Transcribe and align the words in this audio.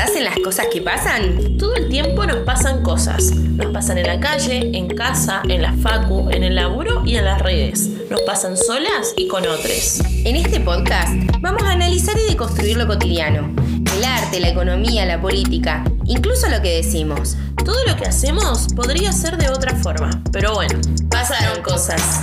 pensás 0.00 0.16
en 0.16 0.24
las 0.24 0.38
cosas 0.38 0.66
que 0.72 0.80
pasan? 0.80 1.58
Todo 1.58 1.74
el 1.74 1.88
tiempo 1.90 2.24
nos 2.24 2.38
pasan 2.38 2.82
cosas. 2.82 3.32
Nos 3.32 3.70
pasan 3.72 3.98
en 3.98 4.06
la 4.06 4.18
calle, 4.18 4.70
en 4.76 4.88
casa, 4.88 5.42
en 5.48 5.60
la 5.60 5.74
facu, 5.74 6.30
en 6.30 6.42
el 6.42 6.54
laburo 6.54 7.02
y 7.04 7.16
en 7.16 7.26
las 7.26 7.42
redes. 7.42 7.88
Nos 8.08 8.22
pasan 8.22 8.56
solas 8.56 9.12
y 9.16 9.28
con 9.28 9.46
otros. 9.46 10.00
En 10.24 10.36
este 10.36 10.60
podcast 10.60 11.12
vamos 11.40 11.62
a 11.64 11.72
analizar 11.72 12.16
y 12.18 12.30
deconstruir 12.30 12.78
lo 12.78 12.86
cotidiano. 12.86 13.54
El 13.94 14.04
arte, 14.04 14.40
la 14.40 14.48
economía, 14.48 15.04
la 15.04 15.20
política, 15.20 15.84
incluso 16.06 16.48
lo 16.48 16.62
que 16.62 16.76
decimos. 16.76 17.36
Todo 17.62 17.84
lo 17.86 17.96
que 17.96 18.06
hacemos 18.06 18.68
podría 18.74 19.12
ser 19.12 19.36
de 19.36 19.50
otra 19.50 19.74
forma, 19.76 20.22
pero 20.32 20.54
bueno, 20.54 20.80
pasaron 21.10 21.62
cosas. 21.62 22.22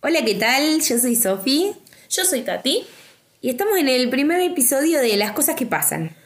Hola, 0.00 0.24
¿qué 0.24 0.34
tal? 0.34 0.80
Yo 0.80 0.98
soy 0.98 1.14
Sofi. 1.14 1.72
Yo 2.10 2.24
soy 2.24 2.42
Tati. 2.42 2.84
Y 3.44 3.50
estamos 3.50 3.76
en 3.76 3.90
el 3.90 4.08
primer 4.08 4.40
episodio 4.40 5.02
de 5.02 5.18
Las 5.18 5.32
cosas 5.32 5.54
que 5.54 5.66
pasan. 5.66 6.16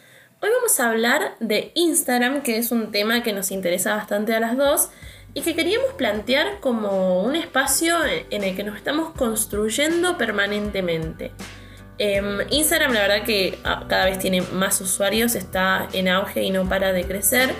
Hoy 0.40 0.50
vamos 0.56 0.78
a 0.78 0.88
hablar 0.88 1.34
de 1.40 1.72
Instagram, 1.74 2.42
que 2.42 2.58
es 2.58 2.70
un 2.70 2.92
tema 2.92 3.24
que 3.24 3.32
nos 3.32 3.50
interesa 3.50 3.96
bastante 3.96 4.36
a 4.36 4.38
las 4.38 4.56
dos 4.56 4.90
y 5.34 5.40
que 5.40 5.56
queríamos 5.56 5.94
plantear 5.94 6.60
como 6.60 7.24
un 7.24 7.34
espacio 7.34 7.96
en 8.30 8.44
el 8.44 8.54
que 8.54 8.62
nos 8.62 8.76
estamos 8.76 9.14
construyendo 9.14 10.16
permanentemente. 10.16 11.32
Em, 11.98 12.38
Instagram 12.50 12.92
la 12.92 13.00
verdad 13.00 13.24
que 13.24 13.58
ah, 13.64 13.86
cada 13.88 14.04
vez 14.04 14.20
tiene 14.20 14.42
más 14.52 14.80
usuarios, 14.80 15.34
está 15.34 15.88
en 15.92 16.06
auge 16.06 16.44
y 16.44 16.52
no 16.52 16.68
para 16.68 16.92
de 16.92 17.02
crecer 17.02 17.52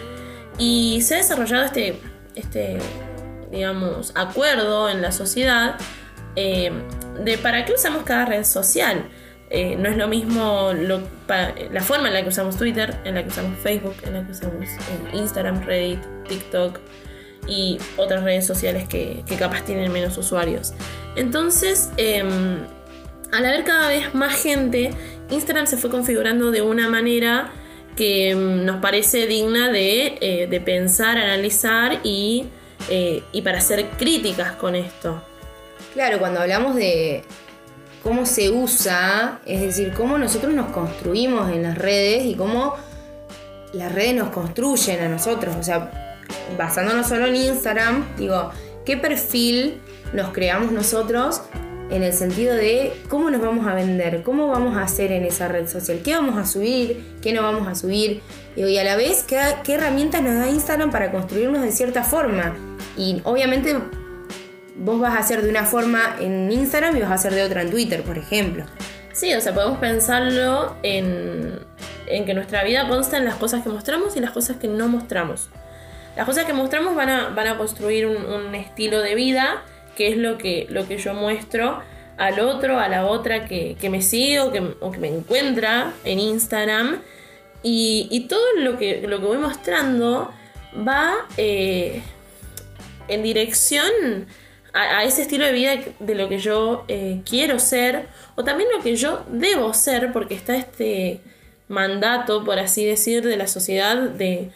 y 0.57 1.01
se 1.03 1.17
ha 1.17 1.19
desarrollado 1.19 1.65
este, 1.65 1.99
este 2.37 2.79
digamos, 3.51 4.13
acuerdo 4.15 4.89
en 4.89 5.03
la 5.03 5.11
sociedad 5.11 5.81
eh, 6.37 6.71
de 7.25 7.39
para 7.39 7.65
qué 7.65 7.73
usamos 7.73 8.05
cada 8.05 8.25
red 8.25 8.45
social. 8.45 9.11
Eh, 9.51 9.77
no 9.77 9.89
es 9.89 9.97
lo 9.97 10.09
mismo 10.09 10.73
la 10.75 11.81
forma 11.81 12.09
en 12.09 12.15
la 12.15 12.23
que 12.23 12.29
usamos 12.29 12.57
Twitter, 12.57 12.95
en 13.05 13.15
la 13.15 13.23
que 13.23 13.31
usamos 13.31 13.59
Facebook, 13.59 13.95
en 14.05 14.15
la 14.15 14.27
que 14.27 14.33
usamos 14.33 14.67
eh, 14.67 15.17
Instagram, 15.17 15.65
Reddit, 15.65 16.01
TikTok 16.29 16.79
y 17.47 17.79
otras 17.97 18.23
redes 18.25 18.47
sociales 18.47 18.87
que, 18.89 19.25
capaz 19.39 19.63
tienen 19.65 19.91
menos 19.91 20.19
usuarios. 20.19 20.75
Entonces, 21.17 21.91
em, 21.97 22.59
al 23.33 23.47
haber 23.47 23.65
cada 23.65 23.89
vez 23.89 24.15
más 24.15 24.43
gente, 24.43 24.91
Instagram 25.31 25.67
se 25.67 25.79
fue 25.79 25.89
configurando 25.89 26.51
de 26.51 26.61
una 26.61 26.91
manera 26.91 27.51
que 27.97 28.31
em, 28.31 28.67
nos 28.67 28.83
parece 28.83 29.27
digna 29.27 29.73
de, 29.73 30.47
de 30.51 30.61
pensar, 30.61 31.17
analizar 31.17 32.01
y 32.05 32.47
para 33.43 33.59
hacer 33.59 33.87
críticas 33.99 34.53
con 34.53 34.75
esto. 34.75 35.23
Claro, 35.95 36.19
cuando 36.19 36.41
hablamos 36.41 36.77
de 36.77 37.25
cómo 38.03 38.27
se 38.27 38.51
usa, 38.51 39.41
es 39.47 39.61
decir, 39.61 39.93
cómo 39.97 40.19
nosotros 40.19 40.55
nos 40.55 40.71
construimos 40.71 41.51
en 41.51 41.63
las 41.63 41.79
redes 41.79 42.25
y 42.25 42.35
cómo 42.35 42.75
las 43.73 43.93
redes 43.93 44.15
nos 44.15 44.31
construyen 44.31 45.01
a 45.01 45.09
nosotros. 45.09 45.55
O 45.57 45.63
sea, 45.63 46.17
basándonos 46.57 47.07
solo 47.09 47.27
en 47.27 47.37
Instagram, 47.37 48.17
digo, 48.17 48.51
¿qué 48.85 48.97
perfil 48.97 49.81
nos 50.13 50.31
creamos 50.31 50.73
nosotros 50.73 51.43
en 51.91 52.03
el 52.03 52.13
sentido 52.13 52.55
de 52.55 52.93
cómo 53.09 53.31
nos 53.31 53.41
vamos 53.41 53.67
a 53.67 53.75
vender, 53.75 54.23
cómo 54.23 54.49
vamos 54.49 54.77
a 54.77 54.83
hacer 54.83 55.11
en 55.13 55.25
esa 55.25 55.49
red 55.49 55.67
social, 55.67 56.01
qué 56.05 56.15
vamos 56.15 56.37
a 56.37 56.45
subir, 56.45 57.17
qué 57.23 57.33
no 57.33 57.43
vamos 57.43 57.67
a 57.67 57.75
subir, 57.75 58.21
y 58.57 58.77
a 58.77 58.85
la 58.85 58.97
vez 58.97 59.23
qué, 59.23 59.41
qué 59.65 59.75
herramientas 59.75 60.23
nos 60.23 60.35
da 60.35 60.49
Instagram 60.49 60.91
para 60.91 61.11
construirnos 61.11 61.63
de 61.63 61.73
cierta 61.73 62.03
forma. 62.03 62.55
Y 62.97 63.21
obviamente 63.25 63.77
vos 64.79 65.01
vas 65.01 65.15
a 65.15 65.19
hacer 65.19 65.43
de 65.43 65.51
una 65.51 65.65
forma 65.65 66.17
en 66.21 66.51
Instagram 66.51 66.97
y 66.97 67.01
vas 67.01 67.11
a 67.11 67.15
hacer 67.15 67.35
de 67.35 67.43
otra 67.43 67.63
en 67.63 67.71
Twitter, 67.71 68.03
por 68.03 68.17
ejemplo. 68.17 68.65
Sí, 69.13 69.35
o 69.35 69.41
sea, 69.41 69.53
podemos 69.53 69.79
pensarlo 69.79 70.77
en, 70.83 71.59
que 72.07 72.35
nuestra 72.35 72.63
vida 72.63 72.89
consta 72.89 73.17
en 73.17 73.25
las 73.25 73.35
cosas 73.35 73.65
que 73.65 73.69
mostramos 73.69 74.17
y 74.17 74.21
las 74.21 74.31
cosas 74.31 74.59
que 74.59 74.69
no 74.69 74.89
mostramos. 74.89 75.49
Las 76.17 76.25
cosas 76.25 76.45
que 76.45 76.53
mostramos 76.53 76.95
van 76.95 77.09
a, 77.09 77.29
van 77.31 77.49
a 77.49 77.59
construir 77.59 78.07
un, 78.07 78.55
estilo 78.55 79.01
de 79.01 79.15
vida, 79.15 79.63
que 79.97 80.09
es 80.09 80.17
lo 80.17 80.39
que, 80.39 80.67
lo 80.71 80.87
que 80.87 80.99
yo 80.99 81.15
muestro 81.15 81.83
al 82.17 82.41
otro, 82.41 82.79
a 82.79 82.89
la 82.89 83.07
otra 83.07 83.45
que, 83.47 83.77
me 83.91 84.03
sigue 84.03 84.41
o 84.41 84.53
que, 84.53 84.61
me 84.99 85.09
encuentra 85.09 85.93
en 86.05 86.21
Instagram. 86.21 87.01
Y, 87.65 88.27
todo 88.29 88.47
lo 88.59 88.79
que, 88.79 89.05
lo 89.07 89.19
que 89.19 89.27
voy 89.27 89.39
mostrando 89.39 90.33
va 90.87 91.15
eh, 91.37 92.03
en 93.09 93.23
dirección 93.25 94.27
a, 94.73 95.05
ese 95.05 95.23
estilo 95.23 95.47
de 95.47 95.53
vida 95.53 95.77
de 95.99 96.15
lo 96.15 96.29
que 96.29 96.39
yo 96.39 96.85
eh, 96.89 97.23
quiero 97.29 97.59
ser 97.59 98.07
o 98.37 98.45
también 98.45 98.69
lo 98.77 98.83
que 98.83 98.97
yo 98.97 99.25
debo 99.31 99.75
ser 99.75 100.13
porque 100.13 100.35
está 100.35 100.57
este 100.57 101.21
mandato, 101.69 102.45
por 102.45 102.59
así 102.59 102.85
decir, 102.85 103.23
de 103.23 103.37
la 103.37 103.47
sociedad 103.47 103.97
de, 103.97 104.51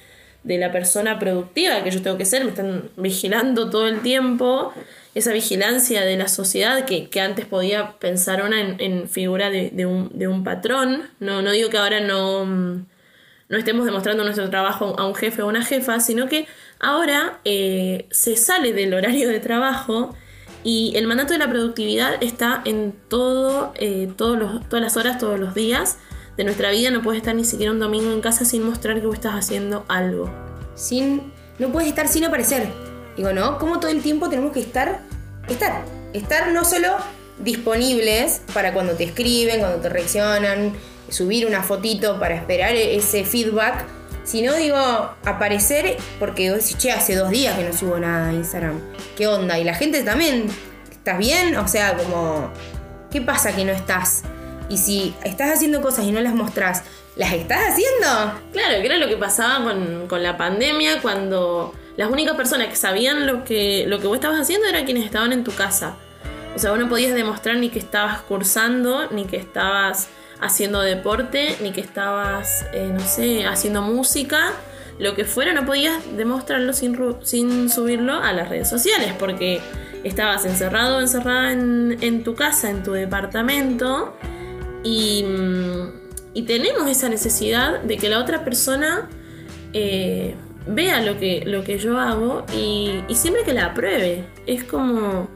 la 0.45 0.73
persona 0.73 1.19
productiva 1.19 1.85
que 1.85 1.91
yo 1.91 2.03
tengo 2.03 2.19
que 2.19 2.25
ser, 2.25 2.45
me 2.45 2.51
están 2.51 2.91
vigilando 2.97 3.71
todo 3.71 3.87
el 3.87 4.01
tiempo, 4.01 4.73
esa 5.15 5.33
vigilancia 5.33 6.03
de 6.03 6.17
la 6.17 6.29
sociedad 6.29 6.85
que, 6.85 7.09
antes 7.21 7.47
podía 7.47 7.93
pensar 7.99 8.43
una 8.43 8.61
en, 8.61 9.09
figura 9.09 9.51
de, 9.51 9.87
un, 9.87 10.45
patrón, 10.45 11.11
no, 11.21 11.43
no 11.43 11.53
digo 11.53 11.69
que 11.69 11.79
ahora 11.79 12.01
no, 12.01 12.85
no 13.53 13.59
estemos 13.59 13.85
demostrando 13.85 14.25
nuestro 14.25 14.51
trabajo 14.51 14.99
a 14.99 15.07
un 15.07 15.15
jefe 15.15 15.43
o 15.43 15.47
una 15.47 15.65
jefa, 15.65 16.01
sino 16.01 16.27
que 16.27 16.49
Ahora 16.83 17.39
eh, 17.45 18.09
se 18.11 18.37
sale 18.37 18.73
del 18.73 18.93
horario 18.93 19.29
de 19.29 19.39
trabajo 19.39 20.17
y 20.65 20.93
el 20.97 21.07
mandato 21.07 21.33
de 21.33 21.39
la 21.39 21.49
productividad 21.49 22.21
está 22.21 22.61
en 22.65 22.93
todo, 23.09 23.73
eh, 23.77 24.11
todos 24.17 24.69
todas 24.69 24.83
las 24.83 24.97
horas, 24.97 25.17
todos 25.17 25.39
los 25.39 25.55
días 25.55 25.99
de 26.37 26.43
nuestra 26.43 26.73
vida. 26.73 26.91
No 26.91 27.01
puedes 27.01 27.21
estar 27.21 27.37
ni 27.37 27.45
siquiera 27.45 27.71
un 27.71 27.79
domingo 27.79 28.11
en 28.11 28.21
casa 28.21 28.45
sin 28.45 28.65
mostrar 28.65 29.01
que 29.01 29.07
vos 29.07 29.15
estás 29.15 29.35
haciendo 29.35 29.85
algo. 29.87 30.29
Sin, 30.75 31.33
no 31.61 31.71
puedes 31.71 31.89
estar 31.89 32.09
sin 32.09 32.25
aparecer. 32.25 32.67
Digo, 33.17 33.33
¿no? 33.33 33.59
Como 33.59 33.79
todo 33.79 33.93
el 33.93 34.03
tiempo 34.03 34.29
tenemos 34.29 34.51
que 34.51 34.61
estar, 34.61 35.03
estar, 35.49 35.85
estar 36.15 36.51
no 36.51 36.65
solo 36.65 36.89
disponibles 37.39 38.43
para 38.53 38.73
cuando 38.73 38.95
te 38.95 39.05
escriben, 39.05 39.61
cuando 39.61 39.79
te 39.79 39.89
reaccionan, 39.89 40.73
subir 41.13 41.47
una 41.47 41.63
fotito 41.63 42.19
para 42.19 42.35
esperar 42.35 42.75
ese 42.75 43.25
feedback, 43.25 43.85
si 44.25 44.43
no 44.43 44.55
digo 44.55 44.77
aparecer, 44.77 45.97
porque 46.19 46.51
vos 46.51 46.61
decís, 46.61 46.79
che, 46.79 46.93
hace 46.93 47.17
dos 47.17 47.31
días 47.31 47.57
que 47.57 47.65
no 47.65 47.73
subo 47.73 47.99
nada 47.99 48.29
a 48.29 48.33
Instagram. 48.33 48.81
¿Qué 49.17 49.27
onda? 49.27 49.59
Y 49.59 49.65
la 49.65 49.75
gente 49.75 50.03
también, 50.03 50.47
¿estás 50.91 51.19
bien? 51.19 51.57
O 51.57 51.67
sea, 51.67 51.97
como, 51.97 52.51
¿qué 53.11 53.21
pasa 53.21 53.55
que 53.55 53.65
no 53.65 53.73
estás? 53.73 54.23
Y 54.69 54.79
si 54.79 55.15
estás 55.25 55.51
haciendo 55.51 55.83
cosas 55.83 56.05
y 56.05 56.13
no 56.13 56.21
las 56.21 56.35
mostrás, 56.35 56.85
¿las 57.17 57.33
estás 57.33 57.73
haciendo? 57.73 58.41
Claro, 58.53 58.81
que 58.81 58.87
era 58.87 58.97
lo 58.97 59.09
que 59.09 59.17
pasaba 59.17 59.65
con, 60.09 60.23
la 60.23 60.37
pandemia, 60.37 61.03
cuando 61.03 61.75
las 61.97 62.09
únicas 62.09 62.37
personas 62.37 62.69
que 62.69 62.77
sabían 62.77 63.27
lo 63.27 63.45
que, 63.45 63.85
lo 63.89 63.99
que 63.99 64.07
vos 64.07 64.15
estabas 64.15 64.41
haciendo 64.41 64.69
eran 64.69 64.85
quienes 64.85 65.05
estaban 65.05 65.33
en 65.33 65.43
tu 65.43 65.53
casa. 65.53 65.97
O 66.55 66.59
sea, 66.59 66.71
vos 66.71 66.79
no 66.79 66.89
podías 66.89 67.15
demostrar 67.15 67.57
ni 67.57 67.71
que 67.71 67.81
estabas 67.81 68.21
cursando, 68.23 69.11
ni 69.11 69.25
que 69.25 69.37
estabas 69.37 70.09
haciendo 70.43 70.81
deporte, 70.81 71.57
ni 71.63 71.71
que 71.71 71.81
estabas, 71.81 72.67
eh, 72.75 72.91
no 72.93 73.01
sé, 73.01 73.47
haciendo 73.47 73.81
música, 73.81 74.53
lo 74.99 75.15
que 75.15 75.25
fuera, 75.25 75.53
no 75.55 75.65
podías 75.65 76.01
demostrarlo 76.17 76.73
sin, 76.73 76.99
sin 77.23 77.71
subirlo 77.71 78.15
a 78.15 78.33
las 78.33 78.49
redes 78.49 78.69
sociales, 78.69 79.15
porque 79.19 79.61
estabas 80.03 80.45
encerrado, 80.45 81.01
encerrada 81.01 81.53
en, 81.53 82.25
tu 82.25 82.35
casa, 82.35 82.71
en 82.71 82.83
tu 82.83 82.93
departamento, 82.93 84.15
y, 84.83 85.23
mm, 85.23 85.83
y, 86.35 86.43
tenemos 86.43 86.91
esa 86.91 87.09
necesidad 87.09 87.81
de 87.81 87.97
que 87.97 88.09
la 88.09 88.19
otra 88.19 88.45
persona 88.45 89.09
eh, 89.73 90.35
vea 90.67 91.01
lo 91.03 91.19
que, 91.19 91.45
lo 91.47 91.63
que 91.63 91.79
yo 91.79 91.99
hago 91.99 92.45
y 92.53 93.15
siempre 93.15 93.45
que 93.45 93.53
la 93.53 93.67
apruebe. 93.67 94.25
Es 94.47 94.65
como 94.65 95.29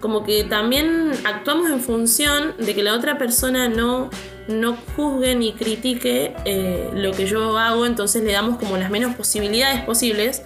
como 0.00 0.24
que 0.24 0.44
también 0.44 1.12
actuamos 1.24 1.70
en 1.70 1.80
función 1.80 2.54
de 2.58 2.74
que 2.74 2.82
la 2.82 2.94
otra 2.94 3.18
persona 3.18 3.68
no, 3.68 4.10
no 4.48 4.76
juzgue 4.94 5.34
ni 5.34 5.52
critique 5.52 6.34
eh, 6.44 6.90
lo 6.94 7.12
que 7.12 7.26
yo 7.26 7.58
hago, 7.58 7.86
entonces 7.86 8.22
le 8.22 8.32
damos 8.32 8.58
como 8.58 8.76
las 8.76 8.90
menos 8.90 9.14
posibilidades 9.14 9.82
posibles. 9.82 10.42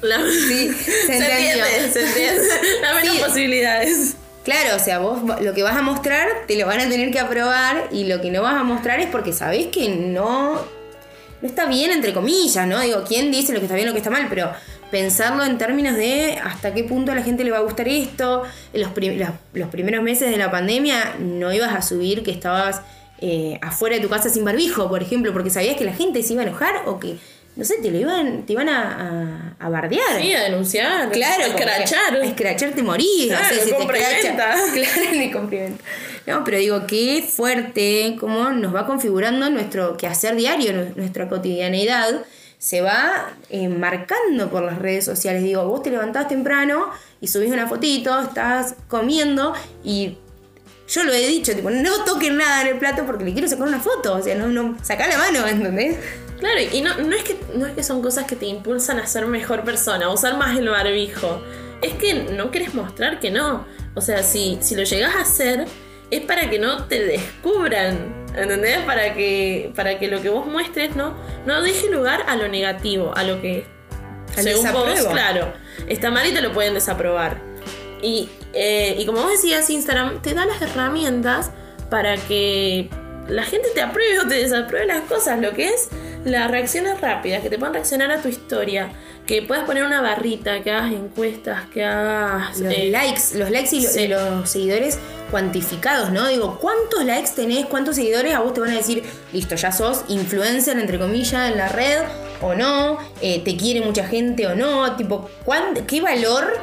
Sí, 0.00 0.72
se, 0.72 1.16
entiende, 1.16 1.90
se 1.92 2.06
entiende. 2.06 2.42
Las 2.80 2.94
menos 2.94 3.16
posibilidades. 3.18 4.16
Claro, 4.44 4.76
o 4.76 4.78
sea, 4.78 4.98
vos 4.98 5.20
lo 5.42 5.52
que 5.52 5.62
vas 5.62 5.76
a 5.76 5.82
mostrar 5.82 6.28
te 6.46 6.56
lo 6.56 6.66
van 6.66 6.80
a 6.80 6.88
tener 6.88 7.10
que 7.10 7.18
aprobar 7.18 7.88
y 7.90 8.04
lo 8.04 8.20
que 8.20 8.30
no 8.30 8.42
vas 8.42 8.54
a 8.54 8.62
mostrar 8.62 9.00
es 9.00 9.08
porque 9.08 9.32
sabés 9.32 9.66
que 9.66 9.88
no, 9.88 10.54
no 10.54 11.48
está 11.48 11.66
bien, 11.66 11.90
entre 11.90 12.14
comillas, 12.14 12.66
¿no? 12.66 12.80
Digo, 12.80 13.04
¿quién 13.06 13.30
dice 13.30 13.52
lo 13.52 13.58
que 13.58 13.66
está 13.66 13.74
bien, 13.74 13.86
lo 13.86 13.92
que 13.92 13.98
está 13.98 14.10
mal? 14.10 14.26
Pero 14.30 14.50
pensarlo 14.90 15.44
en 15.44 15.58
términos 15.58 15.96
de 15.96 16.38
hasta 16.42 16.74
qué 16.74 16.84
punto 16.84 17.12
a 17.12 17.14
la 17.14 17.22
gente 17.22 17.44
le 17.44 17.50
va 17.50 17.58
a 17.58 17.62
gustar 17.62 17.88
esto. 17.88 18.42
En 18.72 18.80
los, 18.82 18.90
los, 19.52 19.68
primeros 19.68 20.02
meses 20.02 20.30
de 20.30 20.36
la 20.36 20.50
pandemia 20.50 21.16
no 21.18 21.52
ibas 21.52 21.74
a 21.74 21.82
subir 21.82 22.22
que 22.22 22.30
estabas 22.30 22.82
eh, 23.20 23.58
afuera 23.62 23.96
de 23.96 24.02
tu 24.02 24.08
casa 24.08 24.30
sin 24.30 24.44
barbijo, 24.44 24.88
por 24.88 25.02
ejemplo, 25.02 25.32
porque 25.32 25.50
sabías 25.50 25.76
que 25.76 25.84
la 25.84 25.92
gente 25.92 26.22
se 26.22 26.32
iba 26.34 26.42
a 26.42 26.46
enojar 26.46 26.82
o 26.86 26.98
que 26.98 27.16
no 27.58 27.64
sé, 27.64 27.74
te 27.82 27.90
lo 27.90 27.98
iban, 27.98 28.46
te 28.46 28.52
iban 28.52 28.68
a, 28.68 29.56
a, 29.58 29.66
a 29.66 29.68
bardear. 29.68 30.20
Sí, 30.20 30.32
a 30.32 30.44
denunciar. 30.44 31.10
Claro, 31.10 31.42
a 31.42 31.46
escrachar. 31.48 32.14
A 32.14 32.24
escrachar 32.24 32.70
te 32.70 32.84
morís. 32.84 33.26
Claro, 33.26 33.44
o 33.44 33.48
sea, 33.48 33.64
si 33.64 33.70
te. 33.72 33.76
Claro, 34.74 35.10
ni. 35.12 36.32
No, 36.32 36.44
pero 36.44 36.58
digo, 36.58 36.86
qué 36.86 37.26
fuerte 37.28 38.16
cómo 38.20 38.50
nos 38.50 38.72
va 38.72 38.86
configurando 38.86 39.50
nuestro 39.50 39.96
quehacer 39.96 40.36
diario, 40.36 40.72
nu- 40.72 40.92
nuestra 40.94 41.28
cotidianeidad. 41.28 42.22
Se 42.58 42.80
va 42.80 43.30
eh, 43.50 43.68
marcando 43.68 44.50
por 44.50 44.62
las 44.62 44.78
redes 44.78 45.04
sociales. 45.04 45.42
Digo, 45.42 45.64
vos 45.66 45.82
te 45.82 45.90
levantás 45.90 46.28
temprano 46.28 46.90
y 47.20 47.28
subís 47.28 47.52
una 47.52 47.68
fotito, 47.68 48.20
estás 48.20 48.74
comiendo 48.88 49.54
y 49.84 50.18
yo 50.88 51.04
lo 51.04 51.12
he 51.12 51.26
dicho, 51.26 51.54
tipo, 51.54 51.70
no 51.70 52.04
toquen 52.04 52.38
nada 52.38 52.62
en 52.62 52.68
el 52.68 52.78
plato 52.78 53.04
porque 53.04 53.24
le 53.24 53.32
quiero 53.32 53.46
sacar 53.46 53.68
una 53.68 53.78
foto. 53.78 54.14
O 54.14 54.22
sea, 54.22 54.34
no, 54.34 54.48
no, 54.48 54.76
sacá 54.82 55.06
la 55.06 55.18
mano, 55.18 55.46
¿entendés? 55.46 55.98
Claro, 56.38 56.60
y 56.72 56.80
no, 56.80 56.96
no, 56.98 57.14
es 57.14 57.24
que, 57.24 57.38
no 57.54 57.66
es 57.66 57.72
que 57.74 57.82
son 57.82 58.00
cosas 58.00 58.24
que 58.24 58.36
te 58.36 58.46
impulsan 58.46 58.98
a 58.98 59.06
ser 59.06 59.26
mejor 59.26 59.64
persona, 59.64 60.06
a 60.06 60.12
usar 60.12 60.38
más 60.38 60.56
el 60.56 60.68
barbijo. 60.68 61.42
Es 61.82 61.92
que 61.94 62.14
no 62.14 62.50
quieres 62.50 62.74
mostrar 62.74 63.20
que 63.20 63.30
no. 63.30 63.66
O 63.94 64.00
sea, 64.00 64.22
si, 64.22 64.58
si 64.60 64.74
lo 64.74 64.84
llegas 64.84 65.14
a 65.14 65.20
hacer, 65.20 65.66
es 66.10 66.20
para 66.22 66.48
que 66.48 66.58
no 66.58 66.84
te 66.86 67.04
descubran. 67.04 68.17
¿Entendés? 68.36 68.78
Para 68.80 69.14
que, 69.14 69.72
para 69.74 69.98
que 69.98 70.08
lo 70.08 70.20
que 70.22 70.28
vos 70.28 70.46
muestres 70.46 70.94
no, 70.96 71.14
no 71.46 71.62
deje 71.62 71.90
lugar 71.90 72.24
a 72.28 72.36
lo 72.36 72.48
negativo, 72.48 73.12
a 73.16 73.24
lo 73.24 73.40
que 73.40 73.66
Al 74.36 74.44
según 74.44 74.72
vos, 74.72 75.06
claro, 75.06 75.52
está 75.88 76.10
mal 76.10 76.26
y 76.26 76.32
te 76.32 76.40
lo 76.40 76.52
pueden 76.52 76.74
desaprobar. 76.74 77.40
Y, 78.02 78.28
eh, 78.52 78.96
y 78.98 79.06
como 79.06 79.22
vos 79.22 79.32
decías, 79.32 79.68
Instagram 79.70 80.22
te 80.22 80.34
da 80.34 80.44
las 80.44 80.62
herramientas 80.62 81.50
para 81.90 82.16
que 82.16 82.88
la 83.28 83.42
gente 83.42 83.68
te 83.74 83.82
apruebe 83.82 84.20
o 84.20 84.28
te 84.28 84.34
desapruebe 84.34 84.86
las 84.86 85.00
cosas, 85.02 85.40
lo 85.40 85.52
que 85.52 85.68
es 85.68 85.88
las 86.24 86.50
reacciones 86.50 87.00
rápidas, 87.00 87.42
que 87.42 87.50
te 87.50 87.58
puedan 87.58 87.74
reaccionar 87.74 88.10
a 88.10 88.20
tu 88.20 88.28
historia, 88.28 88.90
que 89.28 89.42
puedas 89.42 89.66
poner 89.66 89.84
una 89.84 90.00
barrita, 90.00 90.62
que 90.62 90.70
hagas 90.70 90.90
encuestas, 90.90 91.66
que 91.66 91.84
hagas... 91.84 92.58
Los 92.60 92.72
eh, 92.72 92.88
likes, 92.90 93.34
los 93.38 93.50
likes 93.50 93.76
y, 93.76 93.82
sí. 93.82 94.08
los 94.08 94.48
seguidores 94.48 94.98
cuantificados, 95.30 96.10
¿no? 96.10 96.26
Digo, 96.28 96.58
¿cuántos 96.58 97.04
likes 97.04 97.32
tenés? 97.36 97.66
¿Cuántos 97.66 97.96
seguidores? 97.96 98.34
A 98.34 98.40
vos 98.40 98.54
te 98.54 98.60
van 98.60 98.70
a 98.70 98.76
decir, 98.76 99.02
listo, 99.34 99.54
ya 99.54 99.70
sos 99.70 100.02
influencer, 100.08 100.78
entre 100.78 100.98
comillas, 100.98 101.50
en 101.52 101.58
la 101.58 101.68
red, 101.68 102.04
o 102.40 102.54
no, 102.54 102.98
Eh, 103.20 103.42
te 103.44 103.54
quiere 103.58 103.82
mucha 103.82 104.04
gente 104.06 104.46
o 104.46 104.54
no, 104.54 104.96
tipo, 104.96 105.28
¿cuán- 105.44 105.74
¿qué 105.86 106.00
valor 106.00 106.56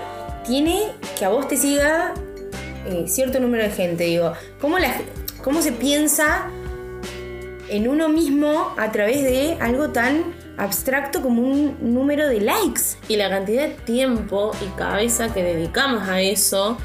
tiene 0.47 0.87
que 1.19 1.23
a 1.23 1.29
vos 1.29 1.47
te 1.47 1.57
siga 1.57 2.15
eh, 2.87 3.05
cierto 3.07 3.39
número 3.39 3.61
de 3.63 3.69
gente? 3.69 4.05
Digo, 4.05 4.33
¿cómo, 4.59 4.79
la, 4.79 4.91
¿cómo 5.43 5.61
se 5.61 5.71
piensa 5.71 6.47
en 7.69 7.87
uno 7.87 8.09
mismo 8.09 8.73
a 8.75 8.91
través 8.91 9.21
de 9.21 9.55
algo 9.59 9.89
tan 9.89 10.33
abstracto 10.57 11.21
como 11.21 11.41
un 11.41 11.77
número 11.93 12.27
de 12.27 12.41
likes? 12.41 12.81
y 13.07 13.15
la 13.17 13.29
cantidad 13.29 13.63
de 13.67 13.73
tiempo 13.73 14.51
y 14.65 14.77
cabeza 14.77 15.33
que 15.33 15.43
dedicamos 15.43 16.07
a 16.07 16.21
eso, 16.21 16.77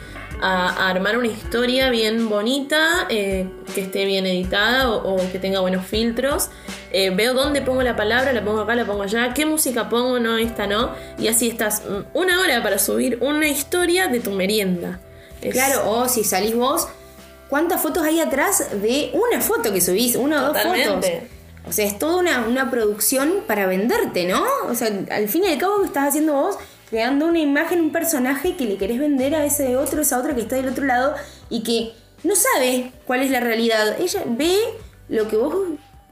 a, 0.43 0.69
a 0.71 0.89
armar 0.91 1.19
una 1.19 1.29
historia 1.29 1.91
bien 1.91 2.29
bonita, 2.29 3.07
eh, 3.11 3.47
que 3.75 3.83
esté 3.83 4.05
bien 4.07 4.27
editada 4.27 4.91
o, 4.91 5.17
o 5.17 5.31
que 5.33 5.39
tenga 5.39 5.61
buenos 5.61 5.87
filtros. 5.87 6.49
Eh, 6.93 7.11
veo 7.11 7.35
dónde 7.35 7.63
pongo 7.63 7.83
la 7.83 7.95
palabra, 7.95 8.33
la 8.33 8.43
pongo 8.45 8.63
acá, 8.63 8.75
la 8.75 8.85
pongo 8.85 9.03
allá, 9.03 9.33
qué 9.35 9.47
música 9.47 9.89
pongo, 9.89 10.19
no, 10.19 10.37
esta 10.39 10.67
no. 10.67 10.91
Y 11.19 11.29
así 11.29 11.49
estás 11.49 11.83
mm, 11.89 12.17
una 12.19 12.41
hora 12.41 12.63
para 12.63 12.79
subir 12.79 13.19
una 13.21 13.47
historia 13.49 14.09
de 14.09 14.21
tu 14.21 14.31
merienda. 14.33 14.99
Es- 15.43 15.53
Claro, 15.53 15.89
o 15.91 16.09
si 16.09 16.25
salís 16.25 16.55
vos, 16.57 16.89
¿cuántas 17.49 17.81
fotos 17.81 18.03
hay 18.03 18.19
atrás 18.21 18.69
de 18.83 19.11
una 19.13 19.41
foto 19.41 19.73
que 19.73 19.81
subís? 19.81 20.17
Una 20.17 20.43
o 20.45 20.47
dos 20.49 20.57
fotos. 20.63 21.05
O 21.71 21.73
sea, 21.73 21.87
es 21.87 22.01
toda 22.01 22.17
una, 22.17 22.49
una 22.49 22.69
producción 22.69 23.45
para 23.47 23.65
venderte, 23.67 24.27
¿no? 24.27 24.45
O 24.67 24.75
sea, 24.75 24.91
al 25.09 25.29
fin 25.29 25.45
y 25.45 25.53
al 25.53 25.59
cabo, 25.59 25.79
¿qué 25.79 25.87
estás 25.87 26.09
haciendo 26.09 26.33
vos? 26.33 26.57
Creando 26.91 27.27
una 27.27 27.39
imagen, 27.39 27.81
un 27.81 27.93
personaje 27.93 28.57
que 28.57 28.65
le 28.65 28.77
querés 28.77 28.99
vender 28.99 29.37
a 29.37 29.45
ese 29.45 29.77
otro, 29.77 30.03
esa 30.03 30.19
otra 30.19 30.35
que 30.35 30.41
está 30.41 30.57
del 30.57 30.71
otro 30.71 30.85
lado 30.85 31.15
y 31.49 31.63
que 31.63 31.93
no 32.25 32.35
sabe 32.35 32.91
cuál 33.07 33.23
es 33.23 33.31
la 33.31 33.39
realidad. 33.39 34.01
Ella 34.01 34.25
ve 34.27 34.57
lo 35.09 35.29
que 35.29 35.37
vos 35.37 35.55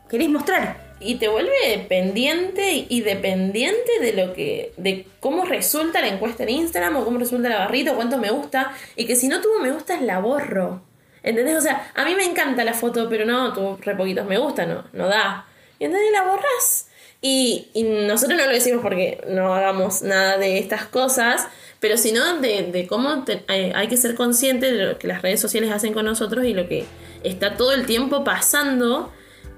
querés 0.08 0.28
mostrar. 0.28 0.86
y 1.00 1.16
te 1.16 1.26
vuelve 1.26 1.86
pendiente 1.88 2.86
y 2.88 3.00
dependiente 3.00 4.00
de 4.00 4.12
lo 4.12 4.32
que 4.34 4.72
de 4.76 5.06
cómo 5.18 5.44
resulta 5.44 6.00
la 6.00 6.08
encuesta 6.08 6.44
en 6.44 6.50
Instagram 6.50 6.96
o 6.96 7.04
cómo 7.04 7.18
resulta 7.18 7.48
la 7.48 7.58
barrita 7.58 7.92
o 7.92 7.96
cuánto 7.96 8.18
me 8.18 8.30
gusta 8.30 8.72
y 8.96 9.06
que 9.06 9.14
si 9.14 9.28
no 9.28 9.40
tuvo 9.40 9.58
me 9.60 9.70
gustas 9.70 10.02
la 10.02 10.18
borro 10.18 10.87
¿entendés? 11.22 11.56
o 11.56 11.60
sea 11.60 11.90
a 11.94 12.04
mí 12.04 12.14
me 12.14 12.24
encanta 12.24 12.64
la 12.64 12.74
foto 12.74 13.08
pero 13.08 13.24
no 13.24 13.52
tuvo 13.52 13.78
re 13.82 13.94
poquitos 13.96 14.26
me 14.26 14.38
gusta 14.38 14.66
no 14.66 14.84
no 14.92 15.08
da 15.08 15.46
y 15.78 15.84
entonces 15.84 16.08
la 16.12 16.22
borras 16.24 16.88
y, 17.20 17.68
y 17.74 17.82
nosotros 17.82 18.38
no 18.38 18.46
lo 18.46 18.52
decimos 18.52 18.80
porque 18.82 19.24
no 19.28 19.52
hagamos 19.54 20.02
nada 20.02 20.38
de 20.38 20.58
estas 20.58 20.84
cosas 20.86 21.48
pero 21.80 21.96
sino 21.96 22.38
de, 22.40 22.64
de 22.72 22.86
cómo 22.88 23.24
te- 23.24 23.44
hay, 23.48 23.72
hay 23.74 23.88
que 23.88 23.96
ser 23.96 24.14
consciente 24.14 24.72
de 24.72 24.84
lo 24.84 24.98
que 24.98 25.06
las 25.06 25.22
redes 25.22 25.40
sociales 25.40 25.70
hacen 25.72 25.92
con 25.94 26.04
nosotros 26.04 26.44
y 26.44 26.54
lo 26.54 26.68
que 26.68 26.84
está 27.22 27.56
todo 27.56 27.72
el 27.72 27.86
tiempo 27.86 28.24
pasando 28.24 29.12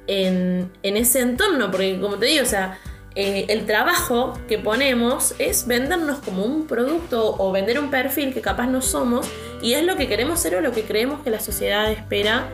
en, 0.06 0.70
en 0.82 0.96
ese 0.96 1.20
entorno, 1.20 1.70
porque 1.70 1.98
como 2.00 2.16
te 2.18 2.26
digo, 2.26 2.42
o 2.42 2.46
sea, 2.46 2.78
eh, 3.16 3.46
el 3.48 3.66
trabajo 3.66 4.38
que 4.48 4.58
ponemos 4.58 5.34
es 5.38 5.66
vendernos 5.66 6.18
como 6.20 6.44
un 6.44 6.66
producto 6.66 7.34
o 7.38 7.50
vender 7.50 7.80
un 7.80 7.90
perfil 7.90 8.32
que 8.32 8.40
capaz 8.40 8.68
no 8.68 8.82
somos 8.82 9.28
y 9.60 9.72
es 9.72 9.84
lo 9.84 9.96
que 9.96 10.06
queremos 10.06 10.38
ser 10.38 10.54
o 10.54 10.60
lo 10.60 10.70
que 10.70 10.82
creemos 10.82 11.20
que 11.22 11.30
la 11.30 11.40
sociedad 11.40 11.90
espera 11.90 12.48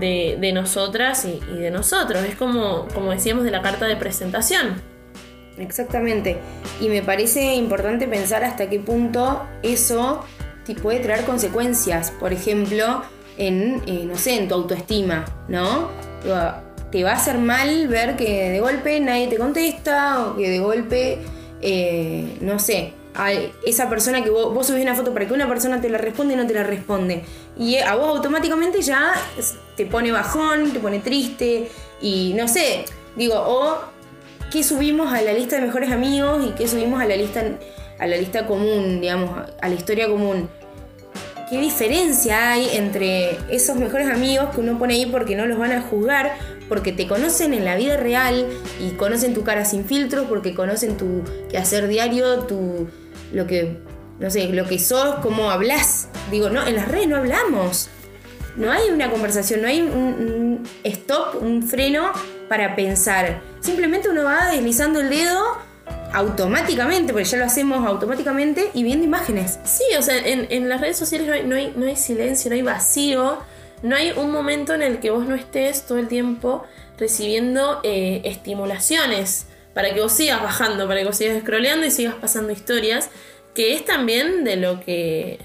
de, 0.00 0.38
de 0.40 0.52
nosotras 0.52 1.24
y, 1.24 1.38
de 1.54 1.70
nosotros. 1.70 2.24
Es 2.24 2.34
como, 2.34 2.88
como 2.94 3.12
decíamos 3.12 3.44
de 3.44 3.52
la 3.52 3.62
carta 3.62 3.86
de 3.86 3.96
presentación. 3.96 4.82
Exactamente. 5.58 6.38
Y 6.80 6.88
me 6.88 7.02
parece 7.02 7.54
importante 7.54 8.08
pensar 8.08 8.42
hasta 8.42 8.68
qué 8.68 8.80
punto 8.80 9.46
eso 9.62 10.24
te 10.64 10.74
puede 10.74 10.98
traer 10.98 11.24
consecuencias. 11.24 12.10
Por 12.10 12.32
ejemplo, 12.32 13.02
en, 13.38 13.82
eh, 13.86 14.10
en 14.26 14.48
tu 14.48 14.54
autoestima, 14.54 15.24
¿no? 15.48 15.90
Te 16.92 17.02
va 17.02 17.12
a 17.12 17.14
hacer 17.14 17.38
mal 17.38 17.88
ver 17.88 18.16
que 18.16 18.50
de 18.50 18.60
golpe 18.60 19.00
nadie 19.00 19.26
te 19.26 19.36
contesta 19.36 20.26
o 20.26 20.36
que 20.36 20.48
de 20.48 20.58
golpe, 20.60 21.18
eh, 21.62 22.36
no 22.40 22.58
sé, 22.58 22.92
a 23.14 23.32
esa 23.32 23.88
persona 23.88 24.22
que 24.22 24.30
vos, 24.30 24.54
vos 24.54 24.66
subís 24.66 24.82
una 24.82 24.94
foto 24.94 25.12
para 25.12 25.26
que 25.26 25.32
una 25.32 25.48
persona 25.48 25.80
te 25.80 25.88
la 25.88 25.98
responde 25.98 26.34
y 26.34 26.36
no 26.36 26.46
te 26.46 26.54
la 26.54 26.62
responde. 26.62 27.24
Y 27.58 27.78
a 27.78 27.94
vos 27.94 28.08
automáticamente 28.08 28.82
ya 28.82 29.12
te 29.76 29.86
pone 29.86 30.12
bajón, 30.12 30.70
te 30.72 30.80
pone 30.80 31.00
triste 31.00 31.68
y 32.00 32.34
no 32.36 32.46
sé, 32.46 32.84
digo, 33.16 33.34
o 33.36 33.78
qué 34.52 34.62
subimos 34.62 35.12
a 35.12 35.22
la 35.22 35.32
lista 35.32 35.56
de 35.56 35.62
mejores 35.62 35.90
amigos 35.90 36.44
y 36.46 36.50
qué 36.50 36.68
subimos 36.68 37.00
a 37.00 37.06
la 37.06 37.16
lista 37.16 37.42
a 37.98 38.06
la 38.06 38.16
lista 38.16 38.46
común, 38.46 39.00
digamos, 39.00 39.30
a 39.60 39.68
la 39.68 39.74
historia 39.74 40.08
común. 40.08 40.48
¿Qué 41.48 41.60
diferencia 41.60 42.52
hay 42.52 42.68
entre 42.72 43.36
esos 43.48 43.76
mejores 43.76 44.08
amigos 44.08 44.48
que 44.54 44.60
uno 44.60 44.78
pone 44.78 44.94
ahí 44.94 45.06
porque 45.06 45.36
no 45.36 45.46
los 45.46 45.58
van 45.58 45.72
a 45.72 45.82
juzgar, 45.82 46.32
porque 46.68 46.92
te 46.92 47.06
conocen 47.06 47.54
en 47.54 47.64
la 47.64 47.76
vida 47.76 47.96
real 47.96 48.46
y 48.80 48.90
conocen 48.90 49.34
tu 49.34 49.44
cara 49.44 49.64
sin 49.64 49.84
filtros, 49.84 50.26
porque 50.28 50.54
conocen 50.54 50.96
tu 50.96 51.22
quehacer 51.50 51.88
diario, 51.88 52.40
tu 52.40 52.88
lo 53.32 53.46
que 53.46 53.78
no 54.22 54.30
sé, 54.30 54.48
lo 54.48 54.66
que 54.66 54.78
sos, 54.78 55.16
cómo 55.16 55.50
hablas? 55.50 56.08
Digo, 56.30 56.48
no, 56.48 56.64
en 56.64 56.76
las 56.76 56.86
redes 56.86 57.08
no 57.08 57.16
hablamos. 57.16 57.88
No 58.56 58.70
hay 58.70 58.90
una 58.90 59.10
conversación, 59.10 59.62
no 59.62 59.68
hay 59.68 59.80
un, 59.80 60.62
stop, 60.84 61.42
un 61.42 61.62
freno 61.62 62.12
para 62.48 62.76
pensar. 62.76 63.40
Simplemente 63.60 64.10
uno 64.10 64.24
va 64.24 64.50
deslizando 64.50 65.00
el 65.00 65.10
dedo 65.10 65.42
automáticamente, 66.12 67.12
porque 67.12 67.28
ya 67.28 67.38
lo 67.38 67.46
hacemos 67.46 67.84
automáticamente 67.84 68.70
y 68.74 68.84
viendo 68.84 69.04
imágenes. 69.04 69.58
Sí, 69.64 69.84
o 69.98 70.02
sea, 70.02 70.18
en, 70.18 70.46
en 70.50 70.68
las 70.68 70.80
redes 70.80 70.98
sociales 70.98 71.26
no 71.26 71.32
hay, 71.32 71.42
no, 71.44 71.56
hay, 71.56 71.72
no 71.74 71.86
hay 71.86 71.96
silencio, 71.96 72.50
no 72.50 72.54
hay 72.54 72.62
vacío, 72.62 73.38
no 73.82 73.96
hay 73.96 74.12
un 74.12 74.30
momento 74.30 74.74
en 74.74 74.82
el 74.82 75.00
que 75.00 75.10
vos 75.10 75.26
no 75.26 75.34
estés 75.34 75.86
todo 75.86 75.98
el 75.98 76.08
tiempo 76.08 76.64
recibiendo 76.98 77.80
eh, 77.82 78.22
estimulaciones 78.24 79.46
para 79.74 79.92
que 79.92 80.00
vos 80.00 80.12
sigas 80.12 80.42
bajando, 80.42 80.86
para 80.86 81.00
que 81.00 81.06
vos 81.06 81.16
sigas 81.16 81.40
scrolleando 81.40 81.86
y 81.86 81.90
sigas 81.90 82.14
pasando 82.14 82.52
historias, 82.52 83.10
que 83.54 83.74
es 83.74 83.84
también 83.84 84.44
de 84.44 84.56
lo 84.56 84.80
que, 84.80 85.38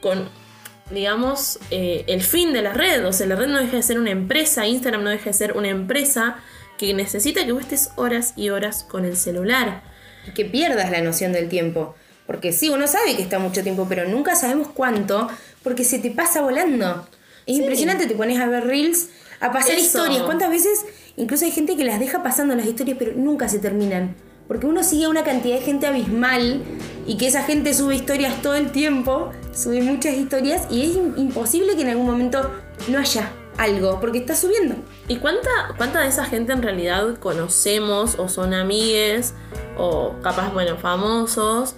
con, 0.00 0.28
digamos, 0.90 1.58
eh, 1.70 2.04
el 2.08 2.22
fin 2.22 2.52
de 2.52 2.62
la 2.62 2.72
red, 2.72 3.06
o 3.06 3.12
sea, 3.12 3.26
la 3.26 3.36
red 3.36 3.46
no 3.46 3.58
deja 3.58 3.76
de 3.76 3.82
ser 3.82 3.98
una 3.98 4.10
empresa, 4.10 4.66
Instagram 4.66 5.04
no 5.04 5.10
deja 5.10 5.26
de 5.26 5.34
ser 5.34 5.56
una 5.56 5.68
empresa 5.68 6.38
que 6.78 6.94
necesita 6.94 7.44
que 7.44 7.52
vos 7.52 7.62
estés 7.62 7.90
horas 7.96 8.32
y 8.36 8.50
horas 8.50 8.84
con 8.88 9.04
el 9.04 9.16
celular. 9.16 9.82
que 10.34 10.44
pierdas 10.44 10.90
la 10.90 11.00
noción 11.00 11.32
del 11.32 11.48
tiempo. 11.48 11.94
Porque 12.26 12.52
sí, 12.52 12.68
uno 12.68 12.86
sabe 12.86 13.16
que 13.16 13.22
está 13.22 13.38
mucho 13.38 13.62
tiempo, 13.62 13.86
pero 13.88 14.06
nunca 14.06 14.36
sabemos 14.36 14.68
cuánto, 14.68 15.28
porque 15.62 15.84
se 15.84 15.98
te 15.98 16.10
pasa 16.10 16.42
volando. 16.42 17.08
Es 17.48 17.56
Sí. 17.56 17.62
impresionante, 17.62 18.06
te 18.06 18.14
pones 18.14 18.38
a 18.38 18.46
ver 18.46 18.64
reels, 18.64 19.08
a 19.40 19.50
pasar 19.50 19.72
Eso. 19.72 19.80
historias. 19.86 20.22
¿Cuántas 20.22 20.50
veces? 20.50 20.84
Incluso 21.16 21.44
hay 21.44 21.50
gente 21.50 21.76
que 21.76 21.82
las 21.84 21.98
deja 21.98 22.22
pasando 22.22 22.54
las 22.54 22.66
historias, 22.66 22.96
pero 22.98 23.12
nunca 23.16 23.48
se 23.48 23.58
terminan. 23.58 24.14
Porque 24.46 24.66
uno 24.66 24.82
sigue 24.84 25.06
a 25.06 25.08
una 25.08 25.24
cantidad 25.24 25.56
de 25.56 25.62
gente 25.62 25.86
abismal 25.86 26.62
y 27.06 27.16
que 27.16 27.26
esa 27.26 27.42
gente 27.42 27.74
sube 27.74 27.94
historias 27.96 28.40
todo 28.40 28.54
el 28.54 28.70
tiempo, 28.70 29.30
sube 29.54 29.82
muchas 29.82 30.14
historias 30.14 30.62
y 30.70 30.82
es 30.82 30.96
im- 30.96 31.18
imposible 31.18 31.74
que 31.74 31.82
en 31.82 31.88
algún 31.88 32.06
momento 32.06 32.50
no 32.88 32.98
haya. 32.98 33.32
algo, 33.58 33.98
porque 34.00 34.18
está 34.18 34.36
subiendo. 34.36 34.76
¿Y 35.08 35.16
cuánta, 35.16 35.50
cuánta 35.76 36.00
de 36.02 36.06
esa 36.06 36.24
gente 36.24 36.52
en 36.52 36.62
realidad 36.62 37.18
conocemos 37.18 38.14
o 38.16 38.28
son 38.28 38.54
amigues 38.54 39.34
o 39.76 40.14
capaz, 40.22 40.52
bueno, 40.52 40.76
famosos? 40.76 41.74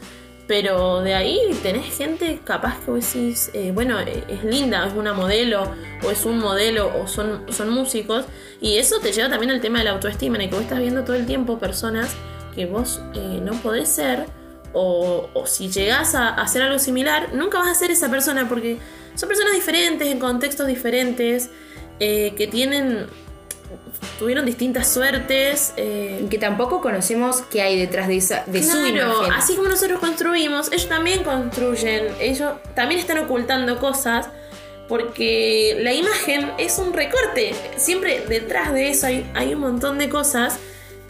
Pero 0.50 1.00
de 1.00 1.14
ahí 1.14 1.38
tenés 1.62 1.96
gente 1.96 2.40
capaz 2.42 2.80
que 2.80 2.90
vos 2.90 3.14
decís, 3.14 3.52
eh, 3.54 3.70
bueno, 3.72 4.00
eh, 4.00 4.24
es 4.26 4.42
linda, 4.42 4.84
es 4.84 4.94
una 4.94 5.12
modelo, 5.12 5.62
o 6.02 6.10
es 6.10 6.24
un 6.24 6.40
modelo, 6.40 6.90
o 7.00 7.06
son, 7.06 7.44
son 7.52 7.70
músicos. 7.70 8.24
Y 8.60 8.78
eso 8.78 8.98
te 8.98 9.12
lleva 9.12 9.30
también 9.30 9.52
al 9.52 9.60
tema 9.60 9.78
de 9.78 9.84
la 9.84 9.92
autoestima, 9.92 10.34
en 10.34 10.42
el 10.42 10.48
que 10.48 10.56
vos 10.56 10.64
estás 10.64 10.80
viendo 10.80 11.04
todo 11.04 11.14
el 11.14 11.24
tiempo 11.24 11.60
personas 11.60 12.16
que 12.52 12.66
vos 12.66 13.00
eh, 13.14 13.40
no 13.40 13.52
podés 13.62 13.90
ser, 13.90 14.26
o, 14.72 15.30
o 15.34 15.46
si 15.46 15.70
llegás 15.70 16.16
a 16.16 16.30
hacer 16.30 16.62
algo 16.62 16.80
similar, 16.80 17.32
nunca 17.32 17.60
vas 17.60 17.68
a 17.68 17.74
ser 17.76 17.92
esa 17.92 18.10
persona, 18.10 18.48
porque 18.48 18.78
son 19.14 19.28
personas 19.28 19.54
diferentes, 19.54 20.08
en 20.08 20.18
contextos 20.18 20.66
diferentes, 20.66 21.48
que 22.00 22.48
tienen 22.50 23.06
tuvieron 24.20 24.44
distintas 24.44 24.86
suertes. 24.86 25.72
Eh, 25.78 26.26
que 26.28 26.36
tampoco 26.36 26.82
conocemos 26.82 27.40
qué 27.50 27.62
hay 27.62 27.78
detrás 27.78 28.06
de, 28.06 28.18
esa, 28.18 28.44
de 28.46 28.62
su 28.62 28.76
imagen. 28.86 29.32
Así 29.32 29.56
como 29.56 29.68
nosotros 29.68 29.98
construimos, 29.98 30.70
ellos 30.70 30.88
también 30.88 31.24
construyen, 31.24 32.08
ellos 32.20 32.52
también 32.74 33.00
están 33.00 33.18
ocultando 33.18 33.78
cosas. 33.78 34.28
Porque 34.88 35.78
la 35.80 35.94
imagen 35.94 36.50
es 36.58 36.78
un 36.78 36.92
recorte. 36.92 37.54
Siempre 37.76 38.24
detrás 38.28 38.74
de 38.74 38.90
eso 38.90 39.06
hay, 39.06 39.30
hay 39.34 39.54
un 39.54 39.60
montón 39.60 39.98
de 39.98 40.08
cosas 40.08 40.58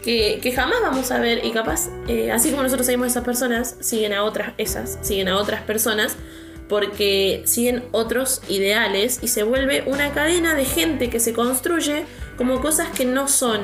que, 0.03 0.39
que, 0.41 0.53
jamás 0.53 0.77
vamos 0.81 1.11
a 1.11 1.19
ver. 1.19 1.43
Y 1.43 1.51
capaz, 1.51 1.89
eh, 2.07 2.31
así 2.31 2.51
como 2.51 2.63
nosotros 2.63 2.85
seguimos 2.85 3.07
a 3.07 3.09
esas 3.09 3.23
personas, 3.25 3.75
siguen 3.81 4.13
a 4.13 4.23
otras, 4.23 4.53
esas, 4.57 4.99
siguen 5.01 5.27
a 5.27 5.37
otras 5.37 5.63
personas 5.63 6.15
porque 6.71 7.43
siguen 7.43 7.83
otros 7.91 8.41
ideales 8.47 9.19
y 9.21 9.27
se 9.27 9.43
vuelve 9.43 9.83
una 9.87 10.13
cadena 10.13 10.55
de 10.55 10.63
gente 10.63 11.09
que 11.09 11.19
se 11.19 11.33
construye 11.33 12.05
como 12.37 12.61
cosas 12.61 12.87
que 12.91 13.03
no 13.03 13.27
son. 13.27 13.59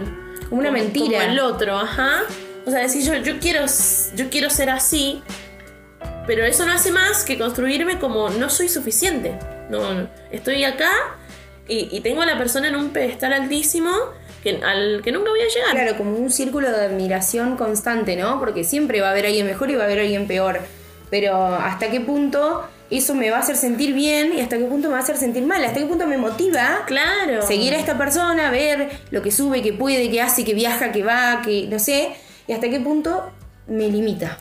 Una 0.51 0.71
mentira. 0.71 1.19
Como 1.19 1.31
el 1.31 1.39
otro, 1.39 1.77
ajá. 1.77 2.23
O 2.65 2.69
sea, 2.69 2.81
decir 2.81 3.03
yo, 3.03 3.15
yo, 3.15 3.39
quiero, 3.39 3.63
yo 4.13 4.29
quiero 4.29 4.49
ser 4.49 4.69
así, 4.69 5.23
pero 6.27 6.43
eso 6.43 6.65
no 6.65 6.73
hace 6.73 6.91
más 6.91 7.23
que 7.23 7.37
construirme 7.37 7.97
como 7.97 8.29
no 8.29 8.49
soy 8.49 8.67
suficiente. 8.67 9.39
No, 9.69 10.09
estoy 10.29 10.65
acá 10.65 10.91
y, 11.65 11.87
y, 11.89 12.01
tengo 12.01 12.23
a 12.23 12.25
la 12.25 12.37
persona 12.37 12.67
en 12.67 12.75
un 12.75 12.89
pedestal 12.89 13.31
altísimo 13.31 13.89
que, 14.43 14.59
al 14.61 15.01
que 15.01 15.13
nunca 15.13 15.29
voy 15.29 15.39
a 15.39 15.47
llegar. 15.47 15.71
Claro, 15.71 15.95
como 15.95 16.17
un 16.17 16.29
círculo 16.29 16.69
de 16.69 16.83
admiración 16.83 17.55
constante, 17.55 18.17
¿no? 18.17 18.37
Porque 18.37 18.65
siempre 18.65 18.99
va 18.99 19.07
a 19.07 19.11
haber 19.11 19.27
alguien 19.27 19.45
mejor 19.45 19.71
y 19.71 19.75
va 19.75 19.83
a 19.83 19.85
haber 19.85 19.99
alguien 19.99 20.27
peor. 20.27 20.59
Pero 21.09 21.45
hasta 21.55 21.89
qué 21.89 22.01
punto 22.01 22.67
eso 22.89 23.13
me 23.13 23.29
va 23.29 23.37
a 23.37 23.39
hacer 23.41 23.55
sentir 23.55 23.93
bien 23.93 24.33
y 24.33 24.41
hasta 24.41 24.57
qué 24.57 24.65
punto 24.65 24.87
me 24.87 24.93
va 24.93 24.99
a 24.99 25.03
hacer 25.03 25.17
sentir 25.17 25.43
mal, 25.43 25.63
hasta 25.63 25.79
qué 25.79 25.85
punto 25.85 26.07
me 26.07 26.17
motiva 26.17 26.83
claro. 26.85 27.45
seguir 27.45 27.73
a 27.73 27.77
esta 27.77 27.97
persona, 27.97 28.49
ver 28.49 28.89
lo 29.11 29.21
que 29.21 29.31
sube, 29.31 29.61
que 29.61 29.73
puede, 29.73 30.09
que 30.09 30.21
hace, 30.21 30.43
que 30.43 30.53
viaja, 30.53 30.91
que 30.91 31.03
va, 31.03 31.41
que 31.43 31.67
no 31.67 31.79
sé, 31.79 32.15
y 32.47 32.53
hasta 32.53 32.69
qué 32.69 32.79
punto 32.79 33.31
me 33.67 33.89
limita. 33.89 34.37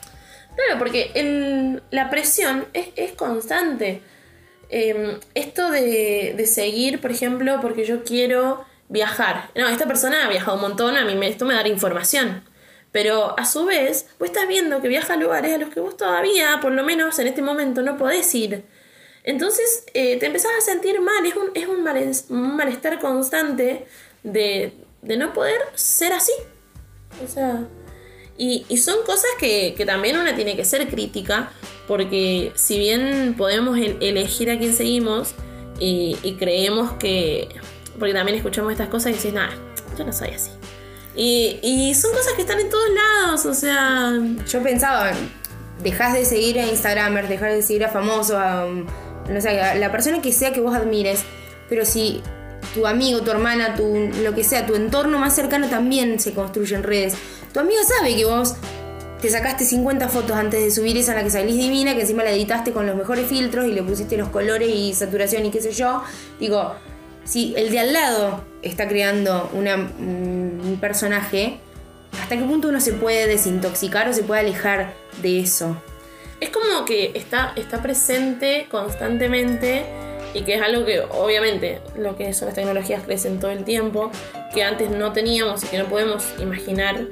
Claro, 0.54 0.78
porque 0.78 1.10
el, 1.14 1.82
la 1.90 2.08
presión 2.08 2.66
es, 2.72 2.88
es 2.96 3.12
constante. 3.12 4.00
Eh, 4.70 5.18
esto 5.34 5.70
de, 5.70 6.34
de, 6.36 6.46
seguir, 6.46 7.00
por 7.00 7.10
ejemplo, 7.10 7.58
porque 7.60 7.84
yo 7.84 8.04
quiero 8.04 8.64
viajar. 8.88 9.50
No, 9.54 9.68
esta 9.68 9.86
persona 9.86 10.24
ha 10.24 10.28
viajado 10.28 10.56
un 10.56 10.62
montón, 10.62 10.96
a 10.96 11.04
mí 11.04 11.14
me, 11.14 11.28
esto 11.28 11.44
me 11.44 11.54
da 11.54 11.66
información. 11.68 12.42
Pero 12.96 13.38
a 13.38 13.44
su 13.44 13.66
vez, 13.66 14.06
vos 14.18 14.30
estás 14.30 14.48
viendo 14.48 14.80
que 14.80 14.88
viaja 14.88 15.12
a 15.12 15.16
lugares 15.18 15.54
a 15.54 15.58
los 15.58 15.68
que 15.68 15.80
vos 15.80 15.98
todavía, 15.98 16.60
por 16.62 16.72
lo 16.72 16.82
menos 16.82 17.18
en 17.18 17.26
este 17.26 17.42
momento, 17.42 17.82
no 17.82 17.98
podés 17.98 18.34
ir. 18.34 18.64
Entonces 19.22 19.84
eh, 19.92 20.16
te 20.18 20.24
empezás 20.24 20.52
a 20.56 20.62
sentir 20.62 20.98
mal, 21.02 21.26
es 21.26 21.36
un, 21.36 21.50
es 21.52 21.68
un, 21.68 21.84
mal, 21.84 22.10
un 22.30 22.56
malestar 22.56 22.98
constante 22.98 23.84
de, 24.22 24.72
de, 25.02 25.16
no 25.18 25.34
poder 25.34 25.60
ser 25.74 26.14
así. 26.14 26.32
O 27.22 27.28
sea, 27.28 27.66
y, 28.38 28.64
y 28.70 28.78
son 28.78 29.04
cosas 29.04 29.30
que, 29.38 29.74
que, 29.76 29.84
también 29.84 30.16
una 30.16 30.34
tiene 30.34 30.56
que 30.56 30.64
ser 30.64 30.88
crítica, 30.88 31.52
porque 31.86 32.52
si 32.54 32.78
bien 32.78 33.34
podemos 33.36 33.76
el, 33.76 33.98
elegir 34.00 34.50
a 34.50 34.58
quién 34.58 34.72
seguimos 34.72 35.34
y, 35.78 36.16
y, 36.22 36.36
creemos 36.36 36.94
que, 36.94 37.48
porque 37.98 38.14
también 38.14 38.38
escuchamos 38.38 38.72
estas 38.72 38.88
cosas 38.88 39.12
y 39.12 39.16
decís, 39.16 39.34
nada, 39.34 39.54
yo 39.98 40.04
no 40.06 40.14
soy 40.14 40.30
así. 40.30 40.50
Y, 41.16 41.94
son 41.94 42.12
cosas 42.12 42.34
que 42.34 42.42
están 42.42 42.60
en 42.60 42.68
todos 42.68 42.88
lados, 42.90 43.46
o 43.46 43.54
sea... 43.54 44.12
Yo 44.46 44.62
pensaba, 44.62 45.12
dejas 45.82 46.12
de 46.12 46.24
seguir 46.24 46.58
a 46.58 46.66
Instagramers, 46.66 47.28
dejas 47.28 47.52
de 47.54 47.62
seguir 47.62 47.84
a 47.84 47.88
famosos, 47.88 48.36
a, 48.36 48.66
no 48.66 49.40
sé, 49.40 49.60
a 49.60 49.74
la 49.76 49.90
persona 49.90 50.20
que 50.20 50.32
sea 50.32 50.52
que 50.52 50.60
vos 50.60 50.74
admires, 50.74 51.22
pero 51.68 51.86
si 51.86 52.22
tu 52.74 52.86
amigo, 52.86 53.22
tu 53.22 53.30
hermana, 53.30 53.74
tu, 53.74 54.10
lo 54.22 54.34
que 54.34 54.44
sea, 54.44 54.66
tu 54.66 54.74
entorno 54.74 55.18
más 55.18 55.34
cercano 55.34 55.68
también 55.68 56.20
se 56.20 56.34
construye 56.34 56.76
en 56.76 56.82
redes. 56.82 57.14
Tu 57.52 57.60
amigo 57.60 57.80
sabe 57.82 58.14
que 58.14 58.26
vos 58.26 58.54
te 59.20 59.30
sacaste 59.30 59.64
50 59.64 60.08
fotos 60.08 60.36
antes 60.36 60.62
de 60.62 60.70
subir 60.70 60.96
esa 60.98 61.12
en 61.12 61.18
la 61.18 61.24
que 61.24 61.30
salís 61.30 61.56
divina, 61.56 61.94
que 61.94 62.02
encima 62.02 62.22
la 62.22 62.30
editaste 62.30 62.72
con 62.72 62.86
los 62.86 62.94
mejores 62.94 63.26
filtros 63.26 63.64
y 63.66 63.72
le 63.72 63.82
pusiste 63.82 64.16
los 64.18 64.28
colores 64.28 64.68
y 64.68 64.92
saturación 64.92 65.46
y 65.46 65.50
qué 65.50 65.62
sé 65.62 65.72
yo. 65.72 66.02
Digo, 66.38 66.74
si 67.24 67.54
el 67.56 67.70
de 67.70 67.78
al 67.78 67.92
lado 67.92 68.44
está 68.68 68.88
creando 68.88 69.50
una, 69.52 69.76
un 69.76 70.78
personaje, 70.80 71.58
¿hasta 72.20 72.36
qué 72.36 72.44
punto 72.44 72.68
uno 72.68 72.80
se 72.80 72.92
puede 72.92 73.26
desintoxicar 73.26 74.08
o 74.08 74.12
se 74.12 74.22
puede 74.22 74.40
alejar 74.40 74.94
de 75.22 75.40
eso? 75.40 75.76
Es 76.40 76.50
como 76.50 76.84
que 76.84 77.12
está, 77.14 77.52
está 77.56 77.82
presente 77.82 78.66
constantemente 78.70 79.84
y 80.34 80.42
que 80.42 80.54
es 80.54 80.62
algo 80.62 80.84
que 80.84 81.00
obviamente 81.00 81.80
lo 81.96 82.16
que 82.16 82.34
son 82.34 82.46
las 82.46 82.54
tecnologías 82.54 83.02
crecen 83.04 83.40
todo 83.40 83.50
el 83.50 83.64
tiempo, 83.64 84.10
que 84.52 84.62
antes 84.62 84.90
no 84.90 85.12
teníamos 85.12 85.64
y 85.64 85.68
que 85.68 85.78
no 85.78 85.86
podemos 85.86 86.24
imaginar 86.38 87.06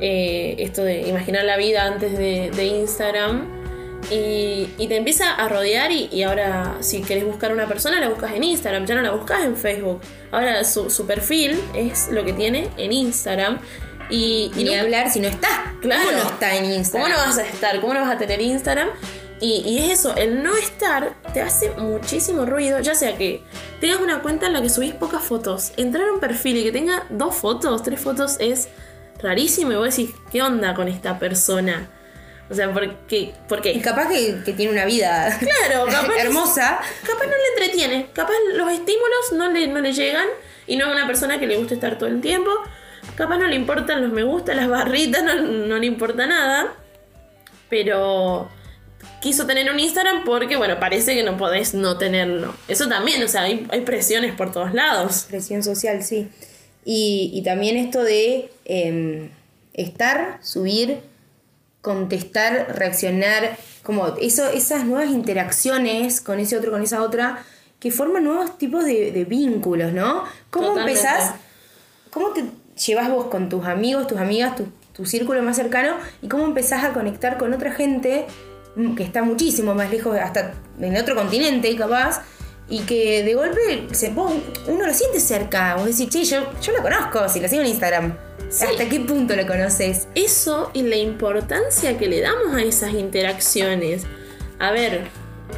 eh, 0.00 0.56
esto 0.58 0.84
de 0.84 1.08
imaginar 1.08 1.44
la 1.44 1.56
vida 1.56 1.84
antes 1.84 2.18
de 2.18 2.64
Instagram 2.66 3.65
y, 4.10 4.68
y, 4.78 4.88
te 4.88 4.96
empieza 4.96 5.34
a 5.34 5.48
rodear 5.48 5.90
y, 5.90 6.08
y, 6.12 6.22
ahora 6.22 6.76
si 6.80 7.02
querés 7.02 7.24
buscar 7.24 7.52
una 7.52 7.66
persona 7.66 8.00
la 8.00 8.08
buscas 8.08 8.32
en 8.32 8.44
Instagram, 8.44 8.86
ya 8.86 8.94
no 8.94 9.02
la 9.02 9.10
buscas 9.10 9.44
en 9.44 9.56
Facebook. 9.56 10.00
Ahora 10.30 10.64
su, 10.64 10.90
su 10.90 11.06
perfil 11.06 11.58
es 11.74 12.08
lo 12.10 12.24
que 12.24 12.32
tiene 12.32 12.68
en 12.76 12.92
Instagram. 12.92 13.58
Y, 14.08 14.52
y 14.56 14.64
Ni 14.64 14.74
no, 14.74 14.82
hablar 14.82 15.10
si 15.10 15.20
no 15.20 15.28
está. 15.28 15.74
Claro. 15.80 16.04
¿Cómo 16.04 16.18
no 16.18 16.30
está 16.30 16.54
en 16.54 16.64
Instagram? 16.66 17.10
¿Cómo 17.10 17.20
no 17.20 17.26
vas 17.28 17.38
a 17.38 17.42
estar? 17.42 17.80
¿Cómo 17.80 17.94
no 17.94 18.00
vas 18.00 18.10
a 18.12 18.18
tener 18.18 18.40
Instagram? 18.40 18.88
Y, 19.40 19.62
y, 19.66 19.78
es 19.78 19.98
eso, 19.98 20.16
el 20.16 20.42
no 20.42 20.56
estar 20.56 21.14
te 21.34 21.42
hace 21.42 21.70
muchísimo 21.72 22.46
ruido, 22.46 22.80
ya 22.80 22.94
sea 22.94 23.18
que 23.18 23.42
tengas 23.80 24.00
una 24.00 24.22
cuenta 24.22 24.46
en 24.46 24.54
la 24.54 24.62
que 24.62 24.70
subís 24.70 24.94
pocas 24.94 25.22
fotos, 25.22 25.72
entrar 25.76 26.08
a 26.08 26.12
un 26.12 26.20
perfil 26.20 26.56
y 26.56 26.64
que 26.64 26.72
tenga 26.72 27.04
dos 27.10 27.34
fotos, 27.34 27.82
tres 27.82 28.00
fotos 28.00 28.36
es 28.38 28.68
rarísimo 29.18 29.72
y 29.72 29.76
vos 29.76 29.94
decís, 29.94 30.14
¿qué 30.32 30.40
onda 30.42 30.74
con 30.74 30.88
esta 30.88 31.18
persona? 31.18 31.90
O 32.48 32.54
sea, 32.54 32.72
porque, 32.72 33.32
porque 33.48 33.72
y 33.72 33.80
capaz 33.80 34.08
que, 34.08 34.42
que, 34.44 34.52
tiene 34.52 34.70
una 34.70 34.84
vida 34.84 35.36
claro, 35.38 35.86
capaz 35.90 36.16
hermosa. 36.18 36.78
Capaz 37.02 37.24
no 37.24 37.32
le 37.32 37.48
entretiene, 37.64 38.06
capaz 38.12 38.34
los 38.54 38.70
estímulos 38.70 39.32
no 39.32 39.50
le, 39.50 39.66
no 39.66 39.80
le 39.80 39.92
llegan 39.92 40.26
y 40.66 40.76
no 40.76 40.86
es 40.86 40.92
una 40.92 41.06
persona 41.06 41.40
que 41.40 41.46
le 41.46 41.56
guste 41.56 41.74
estar 41.74 41.98
todo 41.98 42.08
el 42.08 42.20
tiempo. 42.20 42.50
Capaz 43.16 43.38
no 43.38 43.46
le 43.46 43.56
importan 43.56 44.02
los 44.02 44.12
me 44.12 44.22
gusta, 44.22 44.54
las 44.54 44.68
barritas, 44.68 45.24
no, 45.24 45.34
no 45.34 45.76
le 45.78 45.86
importa 45.86 46.26
nada. 46.26 46.74
Pero 47.68 48.48
quiso 49.20 49.46
tener 49.46 49.70
un 49.72 49.80
Instagram 49.80 50.24
porque, 50.24 50.56
bueno, 50.56 50.78
parece 50.78 51.14
que 51.14 51.24
no 51.24 51.36
podés 51.36 51.74
no 51.74 51.98
tenerlo. 51.98 52.54
Eso 52.68 52.88
también, 52.88 53.22
o 53.22 53.28
sea, 53.28 53.42
hay, 53.42 53.66
hay 53.70 53.80
presiones 53.80 54.34
por 54.34 54.52
todos 54.52 54.72
lados. 54.72 55.26
Presión 55.28 55.64
social, 55.64 56.04
sí. 56.04 56.28
Y, 56.84 57.32
y 57.34 57.42
también 57.42 57.76
esto 57.76 58.04
de 58.04 58.50
eh, 58.64 59.30
estar, 59.72 60.38
subir 60.42 61.00
contestar, 61.86 62.74
reaccionar, 62.76 63.56
como 63.84 64.08
eso, 64.20 64.48
esas 64.48 64.84
nuevas 64.84 65.08
interacciones 65.08 66.20
con 66.20 66.40
ese 66.40 66.56
otro, 66.56 66.72
con 66.72 66.82
esa 66.82 67.00
otra, 67.00 67.44
que 67.78 67.92
forman 67.92 68.24
nuevos 68.24 68.58
tipos 68.58 68.84
de, 68.84 69.12
de 69.12 69.24
vínculos, 69.24 69.92
¿no? 69.92 70.24
¿Cómo 70.50 70.70
Totalmente. 70.70 70.98
empezás? 70.98 71.34
¿Cómo 72.10 72.30
te 72.30 72.42
llevas 72.84 73.08
vos 73.08 73.26
con 73.26 73.48
tus 73.48 73.64
amigos, 73.66 74.08
tus 74.08 74.18
amigas, 74.18 74.56
tu, 74.56 74.66
tu 74.92 75.06
círculo 75.06 75.40
más 75.42 75.54
cercano? 75.54 75.94
¿Y 76.22 76.26
cómo 76.26 76.44
empezás 76.44 76.82
a 76.82 76.92
conectar 76.92 77.38
con 77.38 77.54
otra 77.54 77.70
gente 77.70 78.26
que 78.96 79.04
está 79.04 79.22
muchísimo 79.22 79.72
más 79.76 79.88
lejos, 79.88 80.18
hasta 80.18 80.54
en 80.80 80.96
otro 80.96 81.14
continente, 81.14 81.76
capaz? 81.76 82.20
Y 82.68 82.80
que 82.80 83.22
de 83.22 83.34
golpe 83.34 83.86
se, 83.92 84.10
vos, 84.10 84.32
uno 84.66 84.84
lo 84.88 84.92
siente 84.92 85.20
cerca. 85.20 85.76
Vos 85.76 85.86
decís, 85.86 86.08
che, 86.08 86.24
yo, 86.24 86.50
yo 86.60 86.72
lo 86.72 86.82
conozco, 86.82 87.28
si 87.28 87.38
lo 87.38 87.46
sigo 87.46 87.62
en 87.62 87.68
Instagram. 87.68 88.35
Sí. 88.48 88.64
¿Hasta 88.64 88.88
qué 88.88 89.00
punto 89.00 89.34
lo 89.34 89.46
conoces? 89.46 90.08
Eso 90.14 90.70
y 90.72 90.82
la 90.82 90.96
importancia 90.96 91.98
que 91.98 92.08
le 92.08 92.20
damos 92.20 92.54
a 92.54 92.62
esas 92.62 92.94
interacciones. 92.94 94.04
A 94.58 94.70
ver, 94.70 95.02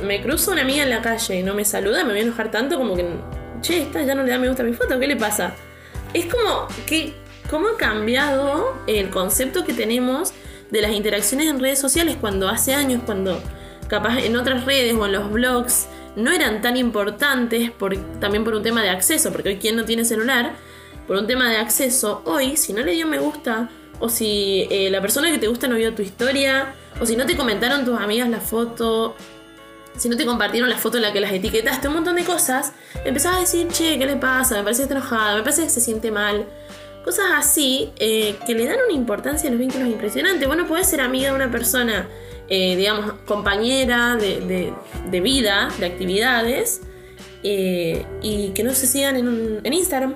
me 0.04 0.23
cruzo 0.23 0.52
una 0.52 0.62
amiga 0.62 0.83
en 0.83 0.90
la 0.90 1.02
calle 1.02 1.40
y 1.40 1.42
no 1.42 1.54
me 1.54 1.64
saluda, 1.64 2.04
me 2.04 2.11
voy 2.11 2.21
a 2.21 2.23
enojar 2.23 2.50
tanto 2.50 2.76
como 2.78 2.95
que, 2.97 3.07
che, 3.61 3.83
esta 3.83 4.02
ya 4.02 4.14
no 4.14 4.23
le 4.23 4.30
da 4.30 4.38
me 4.38 4.49
gusta 4.49 4.62
a 4.62 4.66
mi 4.66 4.73
foto, 4.73 4.99
¿qué 4.99 5.07
le 5.07 5.16
pasa? 5.16 5.54
Es 6.14 6.26
como 6.26 6.68
que, 6.87 7.14
¿cómo 7.50 7.68
ha 7.68 7.76
cambiado 7.76 8.75
el 8.87 9.11
concepto 9.11 9.64
que 9.64 9.73
tenemos 9.73 10.33
de 10.71 10.83
las 10.83 10.92
interacciones 10.92 11.49
en 11.49 11.61
redes 11.61 11.78
sociales 11.78 12.16
cuando 12.21 12.49
hace 12.49 12.75
años, 12.75 13.02
cuando 13.04 13.40
capaz 13.88 14.18
en 14.18 14.37
otras 14.37 14.64
redes 14.64 14.95
o 14.95 15.07
en 15.07 15.12
los 15.12 15.30
blogs 15.30 15.88
no 16.16 16.33
eran 16.33 16.61
tan 16.61 16.76
importantes 16.76 17.71
por, 17.71 17.97
también 18.21 18.45
por 18.45 18.54
un 18.54 18.62
tema 18.62 18.83
de 18.83 18.90
acceso, 18.90 19.33
porque 19.33 19.50
hoy 19.50 19.57
quien 19.57 19.76
no 19.76 19.85
tiene 19.85 20.04
celular, 20.04 20.52
por 21.08 21.16
un 21.16 21.26
tema 21.26 21.50
de 21.50 21.56
acceso, 21.56 22.20
hoy 22.26 22.56
si 22.58 22.74
no 22.74 22.82
le 22.82 22.92
dio 22.92 23.06
me 23.06 23.18
gusta, 23.18 23.70
o 23.98 24.10
si 24.10 24.68
eh, 24.70 24.90
la 24.90 25.00
persona 25.00 25.32
que 25.32 25.38
te 25.38 25.48
gusta 25.48 25.66
no 25.66 25.74
vio 25.74 25.94
tu 25.94 26.02
historia, 26.02 26.74
o 27.00 27.06
si 27.06 27.16
no 27.16 27.24
te 27.24 27.34
comentaron 27.34 27.86
tus 27.86 27.98
amigas 27.98 28.28
la 28.28 28.40
foto, 28.40 29.16
si 29.96 30.10
no 30.10 30.18
te 30.18 30.26
compartieron 30.26 30.68
la 30.68 30.76
foto 30.76 30.98
en 30.98 31.02
la 31.04 31.12
que 31.12 31.20
las 31.20 31.32
etiquetaste, 31.32 31.88
un 31.88 31.94
montón 31.94 32.16
de 32.16 32.24
cosas, 32.24 32.74
empezás 33.06 33.36
a 33.36 33.40
decir, 33.40 33.68
che, 33.68 33.98
¿qué 33.98 34.04
le 34.04 34.16
pasa? 34.16 34.56
Me 34.56 34.62
parece 34.62 34.82
enojada, 34.84 35.34
me 35.34 35.42
parece 35.42 35.64
que 35.64 35.70
se 35.70 35.80
siente 35.80 36.10
mal. 36.10 36.44
Cosas 37.04 37.26
así 37.34 37.90
eh, 37.96 38.36
que 38.46 38.54
le 38.54 38.66
dan 38.66 38.76
una 38.84 38.94
importancia 38.94 39.48
a 39.48 39.50
los 39.50 39.58
vínculos 39.58 39.88
impresionante. 39.88 40.46
Bueno, 40.46 40.66
puedes 40.66 40.88
ser 40.88 41.00
amiga 41.00 41.30
de 41.30 41.34
una 41.34 41.50
persona, 41.50 42.06
eh, 42.48 42.76
digamos, 42.76 43.14
compañera 43.24 44.14
de, 44.16 44.72
de, 45.10 45.20
vida, 45.22 45.70
de 45.78 45.86
actividades, 45.86 46.82
y 47.42 48.50
que 48.50 48.62
no 48.62 48.74
se 48.74 48.86
sigan 48.86 49.16
en 49.16 49.72
Instagram, 49.72 50.14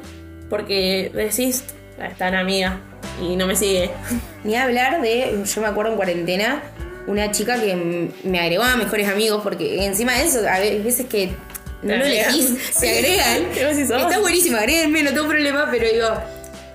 porque 0.53 1.11
decís, 1.15 1.65
ah, 1.99 2.09
están 2.09 2.35
amiga 2.35 2.79
y 3.23 3.37
no 3.37 3.47
me 3.47 3.57
sigue. 3.57 3.91
Ni 4.45 4.55
hablar 4.55 5.01
de, 5.01 5.43
yo 5.47 5.61
me 5.63 5.67
acuerdo 5.67 5.93
en 5.93 5.97
cuarentena, 5.97 6.63
una 7.07 7.31
chica 7.33 7.59
que 7.59 8.11
me 8.23 8.39
agregó 8.39 8.63
a 8.63 8.77
mejores 8.77 9.09
amigos, 9.09 9.41
porque 9.43 9.87
encima 9.87 10.13
de 10.13 10.25
eso, 10.25 10.41
a 10.41 10.59
veces 10.59 11.07
que 11.07 11.31
no 11.81 11.97
lo 11.97 12.05
elegís, 12.05 12.55
se 12.71 12.99
agregan. 12.99 13.47
Está 13.81 14.19
buenísimo, 14.21 14.59
agréguenme, 14.59 15.03
no 15.03 15.15
tengo 15.15 15.27
problema, 15.27 15.69
pero 15.71 15.91
digo, 15.91 16.09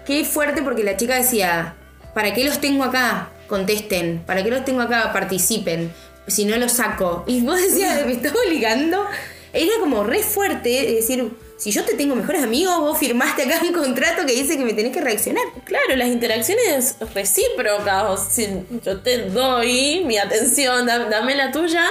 qué 0.07 0.25
fuerte 0.25 0.63
porque 0.63 0.83
la 0.83 0.97
chica 0.97 1.15
decía, 1.15 1.75
¿para 2.15 2.33
qué 2.33 2.45
los 2.45 2.59
tengo 2.59 2.83
acá? 2.83 3.29
Contesten, 3.45 4.23
¿para 4.25 4.43
qué 4.43 4.49
los 4.49 4.65
tengo 4.65 4.81
acá? 4.81 5.13
Participen, 5.13 5.91
si 6.25 6.45
no 6.45 6.57
los 6.57 6.71
saco. 6.71 7.25
Y 7.27 7.41
vos 7.41 7.61
decías, 7.61 8.03
me 8.07 8.13
estás 8.13 8.33
obligando. 8.43 9.05
Era 9.53 9.73
como 9.79 10.03
re 10.03 10.23
fuerte, 10.23 10.95
decir, 10.95 11.31
si 11.57 11.71
yo 11.71 11.83
te 11.83 11.95
tengo 11.95 12.15
mejores 12.15 12.43
amigos, 12.43 12.79
vos 12.79 12.99
firmaste 12.99 13.43
acá 13.43 13.59
un 13.63 13.73
contrato 13.73 14.25
que 14.25 14.33
dice 14.33 14.57
que 14.57 14.63
me 14.63 14.73
tenés 14.73 14.93
que 14.93 15.01
reaccionar. 15.01 15.43
Claro, 15.65 15.95
las 15.95 16.07
interacciones 16.07 16.97
recíprocas, 17.15 18.03
o 18.03 18.17
si 18.17 18.47
yo 18.83 19.01
te 19.01 19.29
doy 19.29 20.03
mi 20.05 20.19
atención, 20.19 20.85
dame 20.85 21.35
la 21.35 21.51
tuya. 21.51 21.83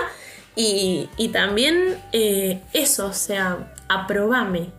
Y, 0.55 1.09
también 1.33 1.99
eh, 2.13 2.61
eso, 2.73 3.09
o 3.09 3.13
sea, 3.13 3.75
aprobame. 3.89 4.71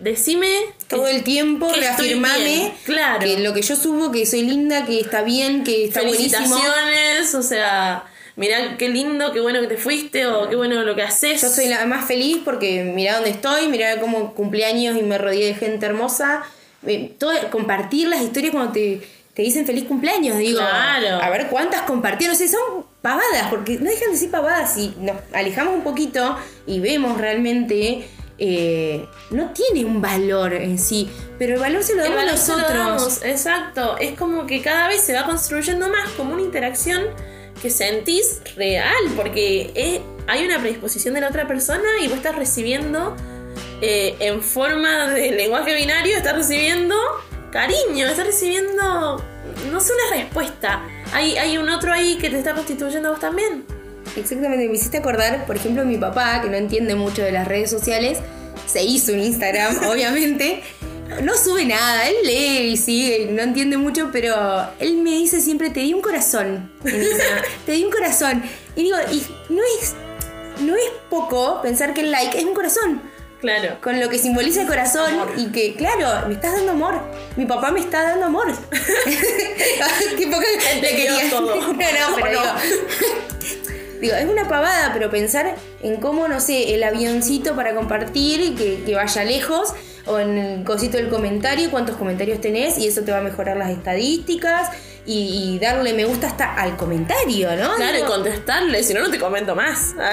Decime. 0.00 0.50
Todo 0.88 1.06
el 1.06 1.22
tiempo, 1.22 1.72
reafirmame. 1.72 2.74
Claro. 2.84 3.20
Que 3.20 3.38
lo 3.38 3.54
que 3.54 3.62
yo 3.62 3.76
subo, 3.76 4.10
que 4.10 4.26
soy 4.26 4.42
linda, 4.42 4.84
que 4.84 5.00
está 5.00 5.22
bien, 5.22 5.62
que 5.62 5.84
está 5.84 6.00
Felicitaciones, 6.00 7.34
o 7.34 7.42
sea 7.42 8.09
mirá 8.36 8.76
qué 8.76 8.88
lindo, 8.88 9.32
qué 9.32 9.40
bueno 9.40 9.60
que 9.60 9.66
te 9.66 9.76
fuiste 9.76 10.26
o 10.26 10.48
qué 10.48 10.56
bueno 10.56 10.82
lo 10.82 10.94
que 10.94 11.02
haces. 11.02 11.42
Yo 11.42 11.48
soy 11.48 11.66
la 11.66 11.84
más 11.86 12.06
feliz 12.06 12.38
porque 12.44 12.84
mirá 12.84 13.14
dónde 13.14 13.30
estoy, 13.30 13.68
mirá 13.68 14.00
cómo 14.00 14.34
cumpleaños 14.34 14.96
y 14.96 15.02
me 15.02 15.18
rodeé 15.18 15.46
de 15.46 15.54
gente 15.54 15.86
hermosa. 15.86 16.42
Eh, 16.86 17.14
todo, 17.18 17.32
compartir 17.50 18.08
las 18.08 18.22
historias 18.22 18.52
cuando 18.52 18.72
te, 18.72 19.02
dicen 19.36 19.66
feliz 19.66 19.84
cumpleaños, 19.84 20.38
digo. 20.38 20.58
Claro. 20.58 21.22
A 21.22 21.30
ver 21.30 21.48
cuántas 21.48 21.82
compartieron. 21.82 22.34
O 22.34 22.38
sea, 22.38 22.48
son 22.48 22.86
pavadas, 23.02 23.48
porque 23.48 23.78
no 23.78 23.90
dejan 23.90 24.12
de 24.12 24.16
ser 24.16 24.30
pavadas. 24.30 24.76
Y 24.76 24.94
nos 24.98 25.16
alejamos 25.32 25.74
un 25.74 25.82
poquito 25.82 26.36
y 26.66 26.80
vemos 26.80 27.18
realmente. 27.18 28.06
Eh, 28.42 29.06
no 29.30 29.50
tiene 29.50 29.84
un 29.84 30.00
valor 30.00 30.54
en 30.54 30.78
sí, 30.78 31.10
pero 31.38 31.56
el 31.56 31.60
valor 31.60 31.82
se 31.82 31.94
lo 31.94 32.02
damos 32.02 32.24
nosotros. 32.24 33.20
exacto, 33.22 33.98
es 33.98 34.16
como 34.18 34.46
que 34.46 34.62
cada 34.62 34.88
vez 34.88 35.02
se 35.02 35.12
va 35.12 35.26
construyendo 35.26 35.90
más 35.90 36.08
como 36.12 36.32
una 36.32 36.40
interacción 36.40 37.02
que 37.60 37.70
sentís 37.70 38.40
real, 38.56 38.94
porque 39.16 40.02
hay 40.26 40.44
una 40.44 40.58
predisposición 40.58 41.14
de 41.14 41.20
la 41.20 41.28
otra 41.28 41.46
persona 41.46 41.88
y 42.02 42.08
vos 42.08 42.16
estás 42.16 42.36
recibiendo 42.36 43.16
eh, 43.82 44.16
en 44.20 44.42
forma 44.42 45.08
de 45.08 45.30
lenguaje 45.36 45.74
binario, 45.74 46.16
estás 46.16 46.34
recibiendo 46.34 46.94
cariño, 47.50 48.06
estás 48.06 48.26
recibiendo, 48.26 49.22
no 49.70 49.80
sé, 49.80 49.92
una 49.92 50.22
respuesta. 50.22 50.82
Hay, 51.12 51.36
hay 51.36 51.58
un 51.58 51.68
otro 51.68 51.92
ahí 51.92 52.16
que 52.18 52.30
te 52.30 52.38
está 52.38 52.54
constituyendo 52.54 53.08
a 53.08 53.12
vos 53.12 53.20
también. 53.20 53.64
Exactamente, 54.16 54.68
me 54.68 54.74
hiciste 54.74 54.98
acordar, 54.98 55.46
por 55.46 55.56
ejemplo, 55.56 55.84
mi 55.84 55.96
papá, 55.96 56.40
que 56.42 56.48
no 56.48 56.56
entiende 56.56 56.94
mucho 56.94 57.22
de 57.22 57.32
las 57.32 57.46
redes 57.46 57.70
sociales, 57.70 58.18
se 58.66 58.82
hizo 58.82 59.12
un 59.12 59.20
Instagram, 59.20 59.84
obviamente, 59.90 60.62
no 61.22 61.36
sube 61.36 61.64
nada, 61.64 62.08
él 62.08 62.16
lee 62.24 62.72
y 62.72 62.76
sigue, 62.76 63.26
no 63.30 63.42
entiende 63.42 63.76
mucho, 63.76 64.10
pero 64.12 64.34
él 64.78 64.96
me 64.98 65.10
dice 65.10 65.40
siempre, 65.40 65.70
te 65.70 65.80
di 65.80 65.92
un 65.92 66.00
corazón. 66.00 66.72
te 67.66 67.72
di 67.72 67.84
un 67.84 67.90
corazón. 67.90 68.42
Y 68.76 68.84
digo, 68.84 68.96
y 69.10 69.22
no 69.52 69.62
es, 69.80 69.94
no 70.60 70.76
es 70.76 70.90
poco 71.08 71.60
pensar 71.62 71.94
que 71.94 72.02
el 72.02 72.10
like 72.10 72.38
es 72.38 72.44
un 72.44 72.54
corazón. 72.54 73.02
Claro. 73.40 73.78
Con 73.80 73.98
lo 73.98 74.10
que 74.10 74.18
simboliza 74.18 74.62
el 74.62 74.68
corazón 74.68 75.14
y 75.36 75.46
que, 75.46 75.74
claro, 75.74 76.28
me 76.28 76.34
estás 76.34 76.52
dando 76.52 76.72
amor. 76.72 77.00
Mi 77.36 77.46
papá 77.46 77.70
me 77.70 77.80
está 77.80 78.02
dando 78.02 78.26
amor. 78.26 78.48
Qué 80.16 80.26
le 80.82 80.88
quería. 80.88 81.30
Todo. 81.30 81.56
no, 81.56 81.72
no, 81.72 81.76
pero 81.76 82.28
digo, 82.28 82.42
digo, 84.00 84.14
es 84.14 84.26
una 84.26 84.46
pavada, 84.46 84.92
pero 84.92 85.10
pensar 85.10 85.56
en 85.82 85.96
cómo, 85.96 86.28
no 86.28 86.38
sé, 86.38 86.74
el 86.74 86.82
avioncito 86.82 87.56
para 87.56 87.74
compartir 87.74 88.42
y 88.42 88.54
que, 88.54 88.82
que 88.84 88.94
vaya 88.94 89.24
lejos 89.24 89.72
o 90.06 90.18
en 90.18 90.38
el 90.38 90.64
cosito 90.64 90.96
del 90.96 91.08
comentario 91.08 91.70
cuántos 91.70 91.96
comentarios 91.96 92.40
tenés 92.40 92.78
y 92.78 92.86
eso 92.86 93.02
te 93.02 93.12
va 93.12 93.18
a 93.18 93.22
mejorar 93.22 93.56
las 93.56 93.70
estadísticas 93.70 94.70
y, 95.06 95.58
darle 95.60 95.92
me 95.92 96.04
gusta 96.04 96.28
hasta 96.28 96.54
al 96.54 96.76
comentario, 96.76 97.56
¿no? 97.56 97.74
Claro, 97.74 97.98
y 97.98 98.02
contestarle, 98.02 98.82
si 98.84 98.94
no, 98.94 99.00
no 99.00 99.10
te 99.10 99.18
comento 99.18 99.54
más. 99.54 99.94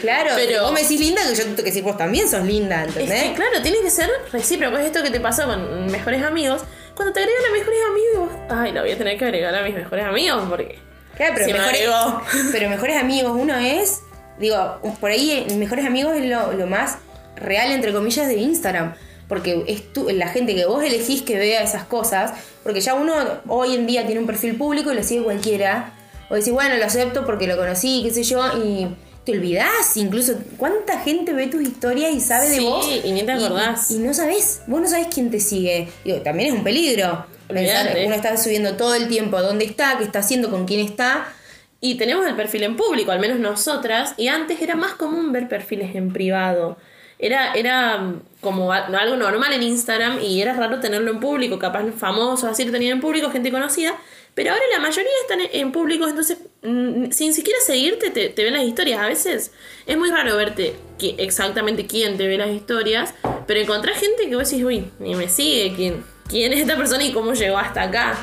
Claro, 0.00 0.30
pero 0.34 0.62
vos 0.62 0.72
me 0.72 0.82
decís 0.82 0.98
linda, 0.98 1.22
que 1.28 1.34
yo 1.34 1.42
tengo 1.44 1.56
que 1.56 1.62
decir 1.64 1.84
vos 1.84 1.96
también 1.96 2.26
sos 2.28 2.44
linda, 2.44 2.82
¿entendés? 2.82 3.24
Es 3.24 3.36
claro, 3.36 3.62
tiene 3.62 3.78
que 3.82 3.90
ser 3.90 4.08
recíproco. 4.32 4.78
Es 4.78 4.86
esto 4.86 5.02
que 5.02 5.10
te 5.10 5.20
pasó 5.20 5.44
con 5.44 5.86
mejores 5.86 6.24
amigos. 6.24 6.62
Cuando 6.96 7.12
te 7.12 7.20
agregan 7.20 7.44
a 7.44 7.52
mejores 7.52 7.78
amigos, 7.90 8.30
ay, 8.48 8.72
la 8.72 8.80
voy 8.80 8.90
a 8.90 8.98
tener 8.98 9.18
que 9.18 9.24
agregar 9.26 9.54
a 9.54 9.62
mis 9.62 9.74
mejores 9.74 10.04
amigos 10.04 10.44
porque. 10.48 10.78
Claro, 11.16 11.34
pero, 11.36 11.52
mejores, 11.52 11.88
pero 12.52 12.70
mejores 12.70 12.96
amigos, 12.96 13.32
uno 13.36 13.56
es. 13.58 14.00
Digo, 14.38 14.80
por 14.98 15.10
ahí, 15.10 15.46
mejores 15.56 15.84
amigos 15.84 16.16
es 16.16 16.24
lo, 16.24 16.52
lo 16.52 16.66
más 16.66 16.96
real, 17.36 17.70
entre 17.70 17.92
comillas, 17.92 18.26
de 18.26 18.36
Instagram 18.36 18.94
porque 19.32 19.64
es 19.66 19.82
la 20.14 20.28
gente 20.28 20.54
que 20.54 20.66
vos 20.66 20.84
elegís 20.84 21.22
que 21.22 21.38
vea 21.38 21.62
esas 21.62 21.84
cosas, 21.84 22.34
porque 22.62 22.82
ya 22.82 22.92
uno 22.92 23.14
hoy 23.48 23.74
en 23.74 23.86
día 23.86 24.04
tiene 24.04 24.20
un 24.20 24.26
perfil 24.26 24.56
público 24.56 24.92
y 24.92 24.94
lo 24.94 25.02
sigue 25.02 25.22
cualquiera, 25.22 25.94
o 26.28 26.34
decís, 26.34 26.52
bueno, 26.52 26.76
lo 26.76 26.84
acepto 26.84 27.24
porque 27.24 27.46
lo 27.46 27.56
conocí, 27.56 28.02
qué 28.04 28.10
sé 28.10 28.24
yo, 28.24 28.44
y 28.62 28.88
te 29.24 29.32
olvidás, 29.32 29.96
incluso 29.96 30.34
cuánta 30.58 31.00
gente 31.00 31.32
ve 31.32 31.46
tus 31.46 31.62
historias 31.62 32.12
y 32.12 32.20
sabe 32.20 32.50
de 32.50 32.60
vos. 32.60 32.86
y 32.86 33.10
ni 33.10 33.22
te 33.22 33.32
acordás. 33.32 33.90
Y, 33.90 34.00
no 34.00 34.12
sabés, 34.12 34.60
vos 34.66 34.82
no 34.82 34.86
sabés 34.86 35.06
quién 35.06 35.30
te 35.30 35.40
sigue. 35.40 35.88
Digo, 36.04 36.18
también 36.18 36.50
es 36.50 36.54
un 36.54 36.62
peligro. 36.62 37.24
Pensar, 37.48 37.96
uno 38.04 38.14
está 38.14 38.36
subiendo 38.36 38.76
todo 38.76 38.94
el 38.94 39.08
tiempo 39.08 39.40
dónde 39.40 39.64
está, 39.64 39.96
qué 39.96 40.04
está 40.04 40.18
haciendo, 40.18 40.50
con 40.50 40.66
quién 40.66 40.80
está. 40.80 41.32
Y 41.80 41.94
tenemos 41.94 42.26
el 42.26 42.36
perfil 42.36 42.64
en 42.64 42.76
público, 42.76 43.12
al 43.12 43.18
menos 43.18 43.38
nosotras, 43.38 44.12
y 44.18 44.28
antes 44.28 44.60
era 44.60 44.76
más 44.76 44.92
común 44.92 45.32
ver 45.32 45.48
perfiles 45.48 45.94
en 45.94 46.12
privado. 46.12 46.76
Era, 47.22 47.54
era 47.54 48.14
como 48.40 48.72
algo 48.72 49.16
normal 49.16 49.52
en 49.52 49.62
Instagram 49.62 50.18
y 50.20 50.42
era 50.42 50.54
raro 50.54 50.80
tenerlo 50.80 51.12
en 51.12 51.20
público, 51.20 51.56
capaz 51.56 51.84
famosos 51.96 52.50
así 52.50 52.64
lo 52.64 52.72
tenían 52.72 52.94
en 52.94 53.00
público, 53.00 53.30
gente 53.30 53.52
conocida, 53.52 53.96
pero 54.34 54.50
ahora 54.50 54.62
la 54.72 54.80
mayoría 54.80 55.12
están 55.22 55.38
en 55.52 55.70
público, 55.70 56.08
entonces 56.08 56.38
mm, 56.62 57.12
sin 57.12 57.32
siquiera 57.32 57.60
seguirte 57.64 58.10
te, 58.10 58.42
ven 58.42 58.54
las 58.54 58.64
historias. 58.64 58.98
A 58.98 59.06
veces 59.06 59.52
es 59.86 59.96
muy 59.96 60.10
raro 60.10 60.36
verte 60.36 60.74
exactamente 61.18 61.86
quién 61.86 62.16
te 62.16 62.26
ve 62.26 62.36
las 62.38 62.50
historias, 62.50 63.14
pero 63.46 63.60
encontrar 63.60 63.94
gente 63.94 64.28
que 64.28 64.34
vos 64.34 64.50
decís, 64.50 64.64
uy, 64.64 64.90
ni 64.98 65.14
me 65.14 65.28
sigue, 65.28 65.74
quién, 65.76 66.04
quién 66.28 66.52
es 66.52 66.58
esta 66.58 66.76
persona 66.76 67.04
y 67.04 67.12
cómo 67.12 67.34
llegó 67.34 67.56
hasta 67.56 67.82
acá. 67.82 68.16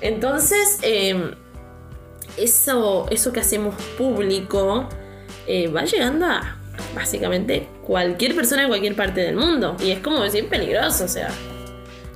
Entonces, 0.00 0.78
em, 0.82 1.34
eso, 2.36 3.06
eso 3.10 3.32
que 3.32 3.40
hacemos 3.40 3.74
público 3.96 4.88
eh, 5.48 5.66
va 5.66 5.84
llegando 5.84 6.26
a 6.26 6.57
básicamente 6.94 7.68
cualquier 7.84 8.34
persona 8.34 8.62
en 8.62 8.68
cualquier 8.68 8.94
parte 8.94 9.20
del 9.20 9.36
mundo. 9.36 9.76
Y 9.80 9.90
es 9.90 10.00
como 10.00 10.22
decir 10.22 10.48
peligroso, 10.48 11.04
o 11.04 11.08
sea. 11.08 11.28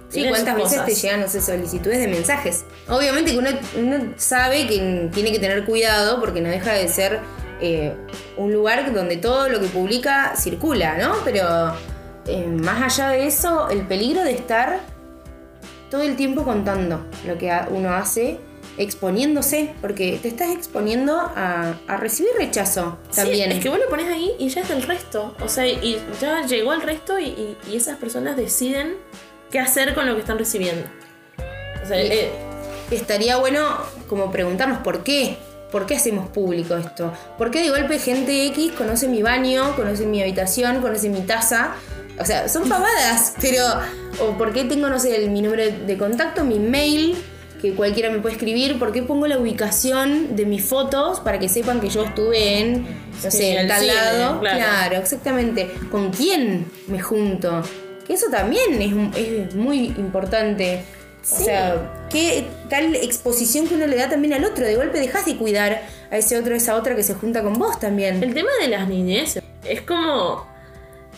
Sí, 0.09 0.27
¿cuántas 0.29 0.57
veces 0.57 0.85
te 0.85 0.95
llegan, 0.95 1.21
no 1.23 1.29
sé, 1.29 1.41
solicitudes 1.41 1.99
de 1.99 2.09
mensajes? 2.09 2.65
Obviamente 2.87 3.33
que 3.33 3.39
uno, 3.39 4.15
sabe 4.17 4.67
que 4.67 5.09
tiene 5.15 5.33
que 5.33 5.39
tener 5.39 5.65
cuidado 5.65 6.21
porque 6.21 6.43
no 6.43 6.51
deja 6.51 6.75
de 6.75 6.87
ser 6.89 7.21
eh, 7.63 7.95
un 8.37 8.53
lugar 8.53 8.93
donde 8.93 9.17
todo 9.17 9.49
lo 9.49 9.59
que 9.59 9.69
publica 9.69 10.35
circula, 10.37 10.99
¿no? 10.99 11.15
Pero 11.25 11.75
eh, 12.27 12.47
más 12.47 12.83
allá 12.83 13.09
de 13.09 13.27
eso, 13.27 13.71
el 13.71 13.87
peligro 13.87 14.23
de 14.23 14.33
estar 14.33 14.81
todo 15.91 16.03
el 16.03 16.17
tiempo 16.17 16.45
contando 16.45 17.07
lo 17.27 17.39
que 17.39 17.51
uno 17.71 17.95
hace 17.95 18.39
exponiéndose, 18.79 19.75
porque 19.81 20.19
te 20.23 20.29
estás 20.29 20.51
exponiendo 20.51 21.19
a, 21.19 21.75
recibir 21.99 22.33
rechazo 22.39 22.99
también. 23.15 23.53
es 23.53 23.61
que 23.61 23.69
vos 23.69 23.79
lo 23.79 23.89
pones 23.89 24.09
ahí 24.09 24.33
y 24.39 24.49
ya 24.49 24.63
es 24.63 24.71
el 24.71 24.83
resto. 24.83 25.35
O 25.41 25.49
sea, 25.49 25.67
y 25.67 25.99
ya 26.21 26.47
llegó 26.47 26.73
el 26.73 26.83
resto 26.83 27.19
y, 27.19 27.57
esas 27.73 27.97
personas 27.97 28.37
deciden 28.37 28.97
qué 29.51 29.59
hacer 29.59 29.95
con 29.95 30.07
lo 30.07 30.15
que 30.15 30.21
están 30.21 30.39
recibiendo. 30.39 30.87
O 31.83 31.87
sea, 31.87 32.01
eh, 32.01 32.31
estaría 32.91 33.37
bueno 33.37 33.67
como 34.09 34.31
preguntarnos 34.31 34.79
por 34.79 35.03
qué. 35.03 35.37
¿por 35.73 35.87
qué 35.87 35.97
hacemos 35.97 36.29
público 36.29 36.77
esto? 36.77 37.13
¿Por 37.39 37.51
qué 37.51 37.63
de 37.63 37.71
golpe 37.71 37.99
gente 37.99 38.47
X 38.49 38.73
conoce 38.73 39.09
mi 39.09 39.23
baño, 39.23 39.75
conoce 39.75 40.07
mi 40.07 40.21
habitación, 40.23 40.83
conoce 40.83 41.09
mi 41.09 41.23
taza? 41.23 41.75
O 42.21 42.25
sea, 42.25 42.49
son 42.49 42.69
pavadas, 42.69 43.35
pero. 43.41 43.65
O 44.21 44.37
por 44.37 44.53
qué 44.53 44.65
tengo, 44.65 44.89
no 44.91 45.01
sé, 45.01 45.27
mi 45.29 45.41
número 45.41 45.65
de 45.65 45.99
contacto, 45.99 46.45
mi 46.45 46.59
mail, 46.59 47.17
que 47.63 47.73
cualquiera 47.75 48.11
me 48.11 48.19
puede 48.19 48.35
escribir. 48.35 48.79
¿Por 48.79 48.93
qué 48.93 49.03
pongo 49.03 49.27
la 49.29 49.39
ubicación 49.39 50.35
de 50.37 50.45
mis 50.45 50.65
fotos 50.65 51.21
para 51.21 51.39
que 51.39 51.49
sepan 51.49 51.81
que 51.81 51.89
yo 51.89 52.05
estuve 52.05 52.59
en, 52.59 52.83
no 52.83 53.31
Sí, 53.31 53.39
sé, 53.39 53.57
en 53.57 53.69
tal 53.69 53.87
lado? 53.87 54.41
claro. 54.41 54.97
exactamente. 54.97 55.71
¿Con 55.91 56.11
quién 56.11 56.67
me 56.89 57.01
junto? 57.01 57.63
Que 58.07 58.15
eso 58.15 58.27
también 58.31 58.83
es, 58.83 59.17
es 59.17 59.55
muy 59.55 59.87
importante. 59.97 60.83
O 61.23 61.25
Sí. 61.25 61.45
sea, 61.45 62.07
qué 62.11 62.49
tal 62.69 62.97
exposición 62.97 63.69
que 63.69 63.77
uno 63.77 63.87
le 63.87 63.95
da 63.97 64.11
también 64.11 64.35
al 64.35 64.45
otro. 64.45 64.67
De 64.67 64.75
golpe 64.75 64.99
dejas 64.99 65.25
de 65.25 65.37
cuidar 65.37 65.83
a 66.11 66.17
ese 66.19 66.37
otro, 66.37 66.57
esa 66.57 66.75
otra 66.75 66.97
que 66.97 67.05
se 67.05 67.15
junta 67.15 67.45
con 67.45 67.53
vos 67.55 67.79
también. 67.79 68.21
El 68.25 68.35
tema 68.35 68.51
de 68.61 68.67
las 68.67 68.89
niñez 68.89 69.39
es 69.65 69.81
como 69.83 70.49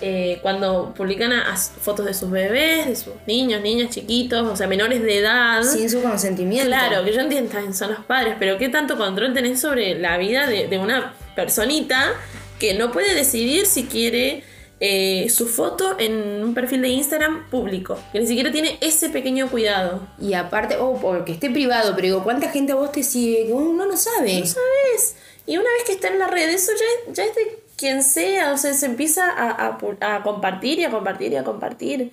eh, 0.00 0.38
cuando 0.42 0.92
publican 0.96 1.32
a- 1.32 1.52
a 1.52 1.56
fotos 1.56 2.04
de 2.06 2.14
sus 2.14 2.30
bebés, 2.30 2.86
de 2.86 2.96
sus 2.96 3.14
niños, 3.26 3.62
niñas 3.62 3.90
chiquitos, 3.90 4.46
o 4.46 4.56
sea, 4.56 4.66
menores 4.66 5.02
de 5.02 5.18
edad. 5.18 5.62
Sin 5.62 5.88
su 5.88 6.02
consentimiento. 6.02 6.66
Claro, 6.66 7.04
que 7.04 7.12
yo 7.12 7.20
entiendo, 7.20 7.50
también 7.50 7.74
son 7.74 7.90
los 7.92 8.04
padres, 8.04 8.34
pero 8.38 8.58
¿qué 8.58 8.68
tanto 8.68 8.96
control 8.98 9.32
tenés 9.34 9.60
sobre 9.60 9.98
la 9.98 10.18
vida 10.18 10.46
de, 10.46 10.66
de 10.68 10.78
una 10.78 11.14
personita 11.36 12.12
que 12.58 12.74
no 12.74 12.90
puede 12.92 13.14
decidir 13.14 13.66
si 13.66 13.84
quiere 13.84 14.42
eh, 14.80 15.28
su 15.30 15.46
foto 15.46 15.96
en 15.98 16.12
un 16.42 16.52
perfil 16.54 16.82
de 16.82 16.88
Instagram 16.88 17.48
público? 17.48 17.98
Que 18.12 18.20
ni 18.20 18.26
siquiera 18.26 18.50
tiene 18.50 18.76
ese 18.80 19.08
pequeño 19.10 19.48
cuidado. 19.48 20.06
Y 20.20 20.34
aparte, 20.34 20.76
o 20.76 20.94
porque 21.00 21.32
esté 21.32 21.50
privado, 21.50 21.92
pero 21.94 22.02
digo, 22.06 22.24
¿cuánta 22.24 22.50
gente 22.50 22.72
a 22.72 22.74
vos 22.74 22.90
te 22.92 23.02
sigue 23.02 23.46
que 23.46 23.52
uno 23.52 23.86
no 23.86 23.96
sabe? 23.96 24.40
No 24.40 24.46
sabes. 24.46 25.16
Y 25.46 25.56
una 25.56 25.70
vez 25.74 25.84
que 25.86 25.92
está 25.92 26.08
en 26.08 26.18
la 26.18 26.26
red, 26.26 26.48
eso 26.48 26.72
ya, 26.72 27.12
ya 27.12 27.24
es 27.24 27.34
de 27.34 27.63
quien 27.76 28.02
sea, 28.02 28.52
o 28.52 28.56
sea, 28.56 28.74
se 28.74 28.86
empieza 28.86 29.28
a, 29.30 29.78
a 30.00 30.16
a 30.16 30.22
compartir 30.22 30.78
y 30.78 30.84
a 30.84 30.90
compartir 30.90 31.32
y 31.32 31.36
a 31.36 31.44
compartir. 31.44 32.12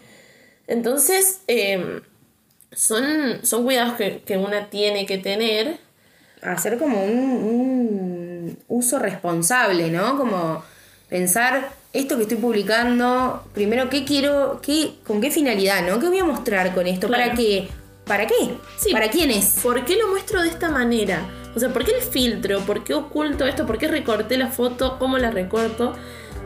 Entonces, 0.67 1.41
eh, 1.47 2.01
son, 2.71 3.45
son 3.45 3.63
cuidados 3.63 3.95
que, 3.95 4.21
que 4.25 4.37
una 4.37 4.69
tiene 4.69 5.05
que 5.05 5.17
tener. 5.17 5.77
Hacer 6.41 6.79
como 6.79 7.03
un, 7.03 7.19
un 7.19 8.59
uso 8.67 8.97
responsable, 8.97 9.91
¿no? 9.91 10.17
Como 10.17 10.63
pensar 11.07 11.69
esto 11.93 12.15
que 12.15 12.23
estoy 12.23 12.37
publicando, 12.37 13.43
primero, 13.53 13.89
¿qué 13.89 14.05
quiero? 14.05 14.59
Qué, 14.61 14.95
¿Con 15.05 15.21
qué 15.21 15.29
finalidad, 15.29 15.85
no? 15.85 15.99
¿Qué 15.99 16.07
voy 16.07 16.19
a 16.19 16.23
mostrar 16.23 16.73
con 16.73 16.87
esto? 16.87 17.09
¿Para 17.09 17.33
qué? 17.33 17.67
¿Para 18.05 18.25
qué? 18.25 18.57
Sí. 18.79 18.91
¿Para 18.91 19.09
quiénes? 19.09 19.59
¿Por 19.61 19.85
qué 19.85 19.97
lo 19.97 20.07
muestro 20.07 20.41
de 20.41 20.49
esta 20.49 20.69
manera? 20.69 21.21
O 21.55 21.59
sea, 21.59 21.69
¿por 21.69 21.83
qué 21.83 21.91
el 21.91 22.01
filtro? 22.01 22.59
¿Por 22.61 22.83
qué 22.83 22.93
oculto 22.93 23.45
esto? 23.45 23.65
¿Por 23.65 23.77
qué 23.77 23.87
recorté 23.87 24.37
la 24.37 24.47
foto? 24.47 24.97
¿Cómo 24.99 25.17
la 25.17 25.31
recorto? 25.31 25.93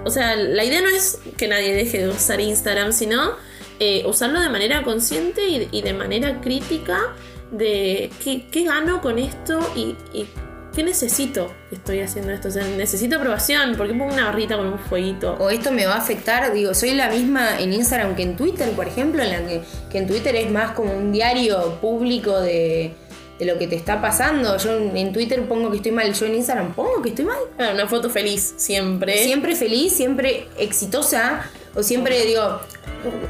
O 0.04 0.10
sea, 0.10 0.36
la 0.36 0.64
idea 0.64 0.82
no 0.82 0.90
es 0.90 1.20
que 1.38 1.48
nadie 1.48 1.74
deje 1.74 2.00
de 2.00 2.10
usar 2.10 2.40
Instagram, 2.40 2.94
sino 2.94 3.32
eh, 3.80 4.04
usarlo 4.08 4.40
de 4.40 4.50
manera 4.50 4.84
consciente 4.84 5.42
y, 5.72 5.82
de 5.82 5.94
manera 5.94 6.42
crítica 6.42 7.16
de 7.52 8.10
qué, 8.24 8.64
gano 8.64 9.02
con 9.02 9.20
esto 9.20 9.60
y, 9.76 9.96
y 10.14 10.28
qué 10.76 10.84
necesito 10.84 11.52
que 11.70 11.76
estoy 11.76 12.00
haciendo 12.02 12.32
esto. 12.32 12.50
O 12.50 12.52
sea, 12.52 12.64
necesito 12.68 13.18
aprobación. 13.18 13.76
¿Por 13.76 13.88
qué 13.88 13.94
pongo 13.94 14.14
una 14.14 14.26
barrita 14.26 14.58
con 14.58 14.68
un 14.68 14.80
fueguito? 14.80 15.36
o 15.40 15.50
esto 15.50 15.72
me 15.72 15.86
va 15.86 15.96
a 15.96 15.98
afectar, 15.98 16.52
digo, 16.54 16.74
soy 16.74 16.94
la 16.94 17.10
misma 17.10 17.60
en 17.60 17.74
Instagram 17.74 18.16
que 18.16 18.24
en 18.24 18.36
Twitter, 18.36 18.72
por 18.72 18.88
ejemplo, 18.88 19.24
en 19.24 19.32
la 19.32 19.48
que, 19.48 19.62
que 19.92 19.98
en 20.00 20.08
Twitter 20.08 20.36
es 20.36 20.52
más 20.52 20.72
como 20.72 20.94
un 20.94 21.12
diario 21.12 21.80
público 21.80 22.40
de, 22.42 22.94
de 23.40 23.46
lo 23.46 23.58
que 23.58 23.68
te 23.68 23.76
está 23.76 24.02
pasando. 24.02 24.58
Yo 24.58 24.72
en 24.74 25.12
Twitter 25.14 25.48
pongo 25.48 25.70
que 25.70 25.78
estoy 25.78 25.92
mal, 25.92 26.14
yo 26.14 26.26
en 26.26 26.36
Instagram 26.36 26.74
pongo 26.74 27.02
que 27.02 27.10
estoy 27.10 27.26
mal. 27.26 27.38
Una 27.74 27.88
foto 27.88 28.10
feliz 28.10 28.54
siempre. 28.58 29.24
Siempre 29.24 29.56
feliz, 29.56 29.94
siempre 29.94 30.48
exitosa, 30.58 31.50
o 31.74 31.84
siempre 31.84 32.26
digo, 32.26 32.60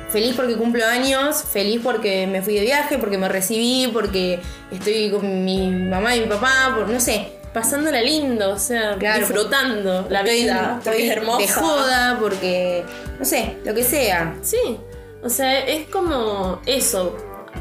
feliz 0.10 0.34
porque 0.36 0.56
cumplo 0.56 0.86
años, 0.86 1.44
feliz 1.44 1.82
porque 1.84 2.28
me 2.28 2.42
fui 2.42 2.56
de 2.56 2.62
viaje, 2.62 2.98
porque 2.98 3.18
me 3.18 3.28
recibí, 3.28 3.90
porque 3.92 4.40
estoy 4.72 5.10
con 5.10 5.44
mi 5.44 5.70
mamá 5.72 6.16
y 6.16 6.22
mi 6.22 6.28
papá, 6.28 6.74
por 6.76 6.88
no 6.90 7.00
sé. 7.00 7.32
Pasándola 7.54 8.02
lindo, 8.02 8.52
o 8.52 8.60
sea, 8.60 8.98
Claro, 9.00 9.20
disfrutando 9.20 10.06
la 10.10 10.24
vida. 10.24 10.76
estoy 10.78 10.92
porque 10.94 11.08
es 11.08 11.12
hermosa. 11.18 11.40
De 11.40 11.48
joda, 11.48 12.18
porque, 12.20 12.84
no 13.18 13.24
sé, 13.24 13.56
lo 13.64 13.74
que 13.74 13.84
sea. 13.86 14.36
Sí, 14.42 14.78
o 15.24 15.30
sea, 15.30 15.66
es 15.66 15.88
como 15.88 16.62
eso, 16.66 17.16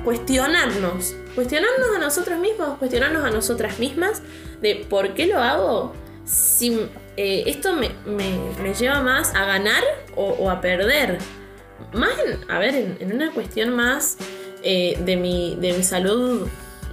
cuestionarnos, 0.05 1.15
cuestionarnos 1.35 1.89
a 1.97 1.99
nosotros 1.99 2.39
mismos, 2.39 2.79
cuestionarnos 2.79 3.25
a 3.25 3.31
nosotras 3.31 3.79
mismas 3.79 4.23
de 4.61 4.87
por 4.89 5.15
qué 5.15 5.27
lo 5.27 5.39
hago, 5.39 5.93
si 6.25 6.81
eh, 7.17 7.45
esto 7.47 7.75
me, 7.75 7.91
me- 8.07 8.39
me 8.63 8.75
lleva 8.75 9.01
más 9.03 9.35
a 9.35 9.45
ganar 9.45 9.83
o, 10.17 10.51
a 10.51 10.61
perder. 10.61 11.19
Más, 11.93 12.11
en, 12.25 12.51
a 12.51 12.59
ver, 12.59 12.75
en, 12.75 12.97
en 13.01 13.13
una 13.15 13.31
cuestión 13.33 13.71
más 13.75 14.17
eh, 14.63 14.99
de, 15.05 15.17
mi, 15.17 15.57
de 15.61 15.73
mi 15.75 15.83
salud 15.83 16.49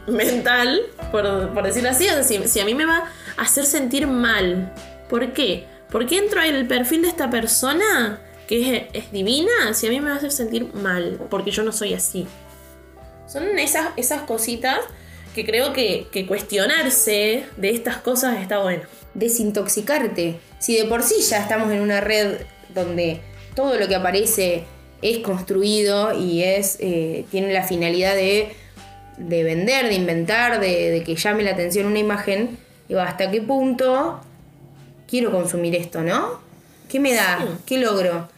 mental, 0.08 0.82
por, 1.12 1.54
por 1.54 1.63
decirlo 1.63 1.89
así, 1.89 2.08
o 2.10 2.23
sea, 2.23 2.23
si, 2.47 2.60
a 2.60 2.65
mí 2.65 2.73
me 2.75 2.86
va 2.86 3.06
a 3.38 3.41
hacer 3.41 3.65
sentir 3.65 4.08
mal, 4.08 4.73
¿por 5.10 5.32
qué? 5.34 5.65
¿Por 5.89 6.06
qué 6.06 6.17
entro 6.17 6.41
en 6.41 6.56
el 6.56 6.67
perfil 6.67 7.01
de 7.04 7.08
esta 7.10 7.30
persona 7.30 8.19
que 8.47 8.89
es 8.93 9.12
divina 9.12 9.73
si 9.73 9.88
a 9.88 9.89
mí 9.89 9.99
me 10.01 10.08
va 10.10 10.15
a 10.15 10.17
hacer 10.17 10.32
sentir 10.32 10.73
mal? 10.73 11.19
Porque 11.30 11.51
yo 11.51 11.63
no 11.63 11.71
soy 11.71 11.93
así. 11.93 12.27
Son 13.32 13.58
esas, 13.60 13.89
esas 13.98 14.24
cositas 14.24 14.80
que 15.36 15.46
creo 15.46 15.72
que, 15.74 16.08
que 16.12 16.26
cuestionarse 16.28 17.46
de 17.58 17.70
estas 17.70 17.98
cosas 17.98 18.39
está 18.41 18.60
bueno. 18.60 18.84
Desintoxicarte. 19.13 20.39
Si 20.60 20.76
de 20.78 20.86
por 20.86 21.04
sí 21.04 21.15
ya 21.22 21.38
estamos 21.39 21.72
en 21.72 21.82
una 21.82 22.02
red 22.02 22.41
donde 22.74 23.22
todo 23.56 23.78
lo 23.78 23.88
que 23.88 23.96
aparece 23.96 24.63
es 25.02 25.20
construido 25.20 26.13
y 26.17 26.44
es 26.44 26.78
eh, 26.80 27.26
tiene 27.32 27.52
la 27.54 27.63
finalidad 27.63 28.15
de, 28.15 28.54
de 29.17 29.44
vender, 29.44 29.88
de 29.88 29.94
inventar, 29.96 30.60
de, 30.60 30.91
de 30.91 31.04
que 31.04 31.15
llame 31.15 31.44
la 31.44 31.52
atención 31.52 31.88
una 31.88 32.00
imagen, 32.00 32.58
digo, 32.88 33.00
¿hasta 33.02 33.32
qué 33.32 33.41
punto 33.41 34.20
quiero 35.10 35.32
consumir 35.32 35.76
esto, 35.76 36.02
no? 36.02 36.39
¿Qué 36.89 37.00
me 37.00 37.13
da? 37.13 37.39
Sí. 37.41 37.48
¿Qué 37.65 37.78
logro? 37.80 38.30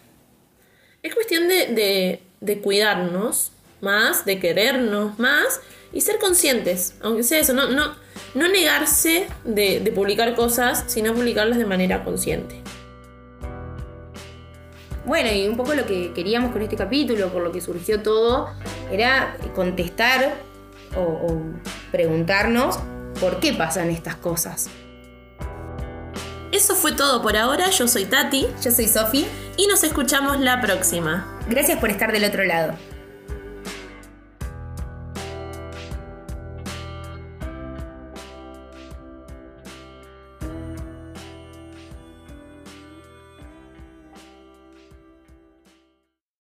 Es 1.01 1.13
cuestión 1.13 1.47
de, 1.47 1.67
de- 1.67 2.19
de 2.39 2.59
cuidarnos 2.59 3.51
más, 3.83 4.25
de 4.25 4.39
querernos 4.39 5.19
más 5.19 5.61
y 5.91 6.01
ser 6.01 6.17
conscientes, 6.17 6.95
aunque 7.01 7.23
sea 7.23 7.39
eso, 7.39 7.53
no, 7.53 7.69
no, 7.69 7.93
no 8.33 8.47
negarse 8.47 9.27
de, 9.43 9.79
de 9.79 9.91
publicar 9.91 10.33
cosas, 10.35 10.85
sino 10.87 11.13
publicarlas 11.13 11.57
de 11.59 11.65
manera 11.65 12.03
consciente. 12.03 12.63
Bueno, 15.05 15.31
y 15.31 15.47
un 15.47 15.57
poco 15.57 15.73
lo 15.73 15.85
que 15.85 16.13
queríamos 16.13 16.51
con 16.51 16.61
este 16.61 16.77
capítulo, 16.77 17.27
por 17.27 17.43
lo 17.43 17.51
que 17.51 17.59
surgió 17.59 18.01
todo, 18.01 18.49
era 18.91 19.37
contestar 19.53 20.33
o, 20.95 21.01
o 21.01 21.41
preguntarnos 21.91 22.79
por 23.19 23.39
qué 23.39 23.53
pasan 23.53 23.89
estas 23.89 24.15
cosas. 24.15 24.69
Eso 26.53 26.75
fue 26.75 26.91
todo 26.91 27.21
por 27.21 27.35
ahora, 27.35 27.69
yo 27.71 27.87
soy 27.87 28.05
Tati 28.05 28.45
Yo 28.63 28.71
soy 28.71 28.87
Sofi, 28.87 29.25
y 29.57 29.67
nos 29.67 29.83
escuchamos 29.83 30.39
la 30.39 30.61
próxima. 30.61 31.39
gracias 31.49 31.79
por 31.79 31.89
estar 31.89 32.11
del 32.11 32.23
otro 32.25 32.43
lado. 32.43 32.73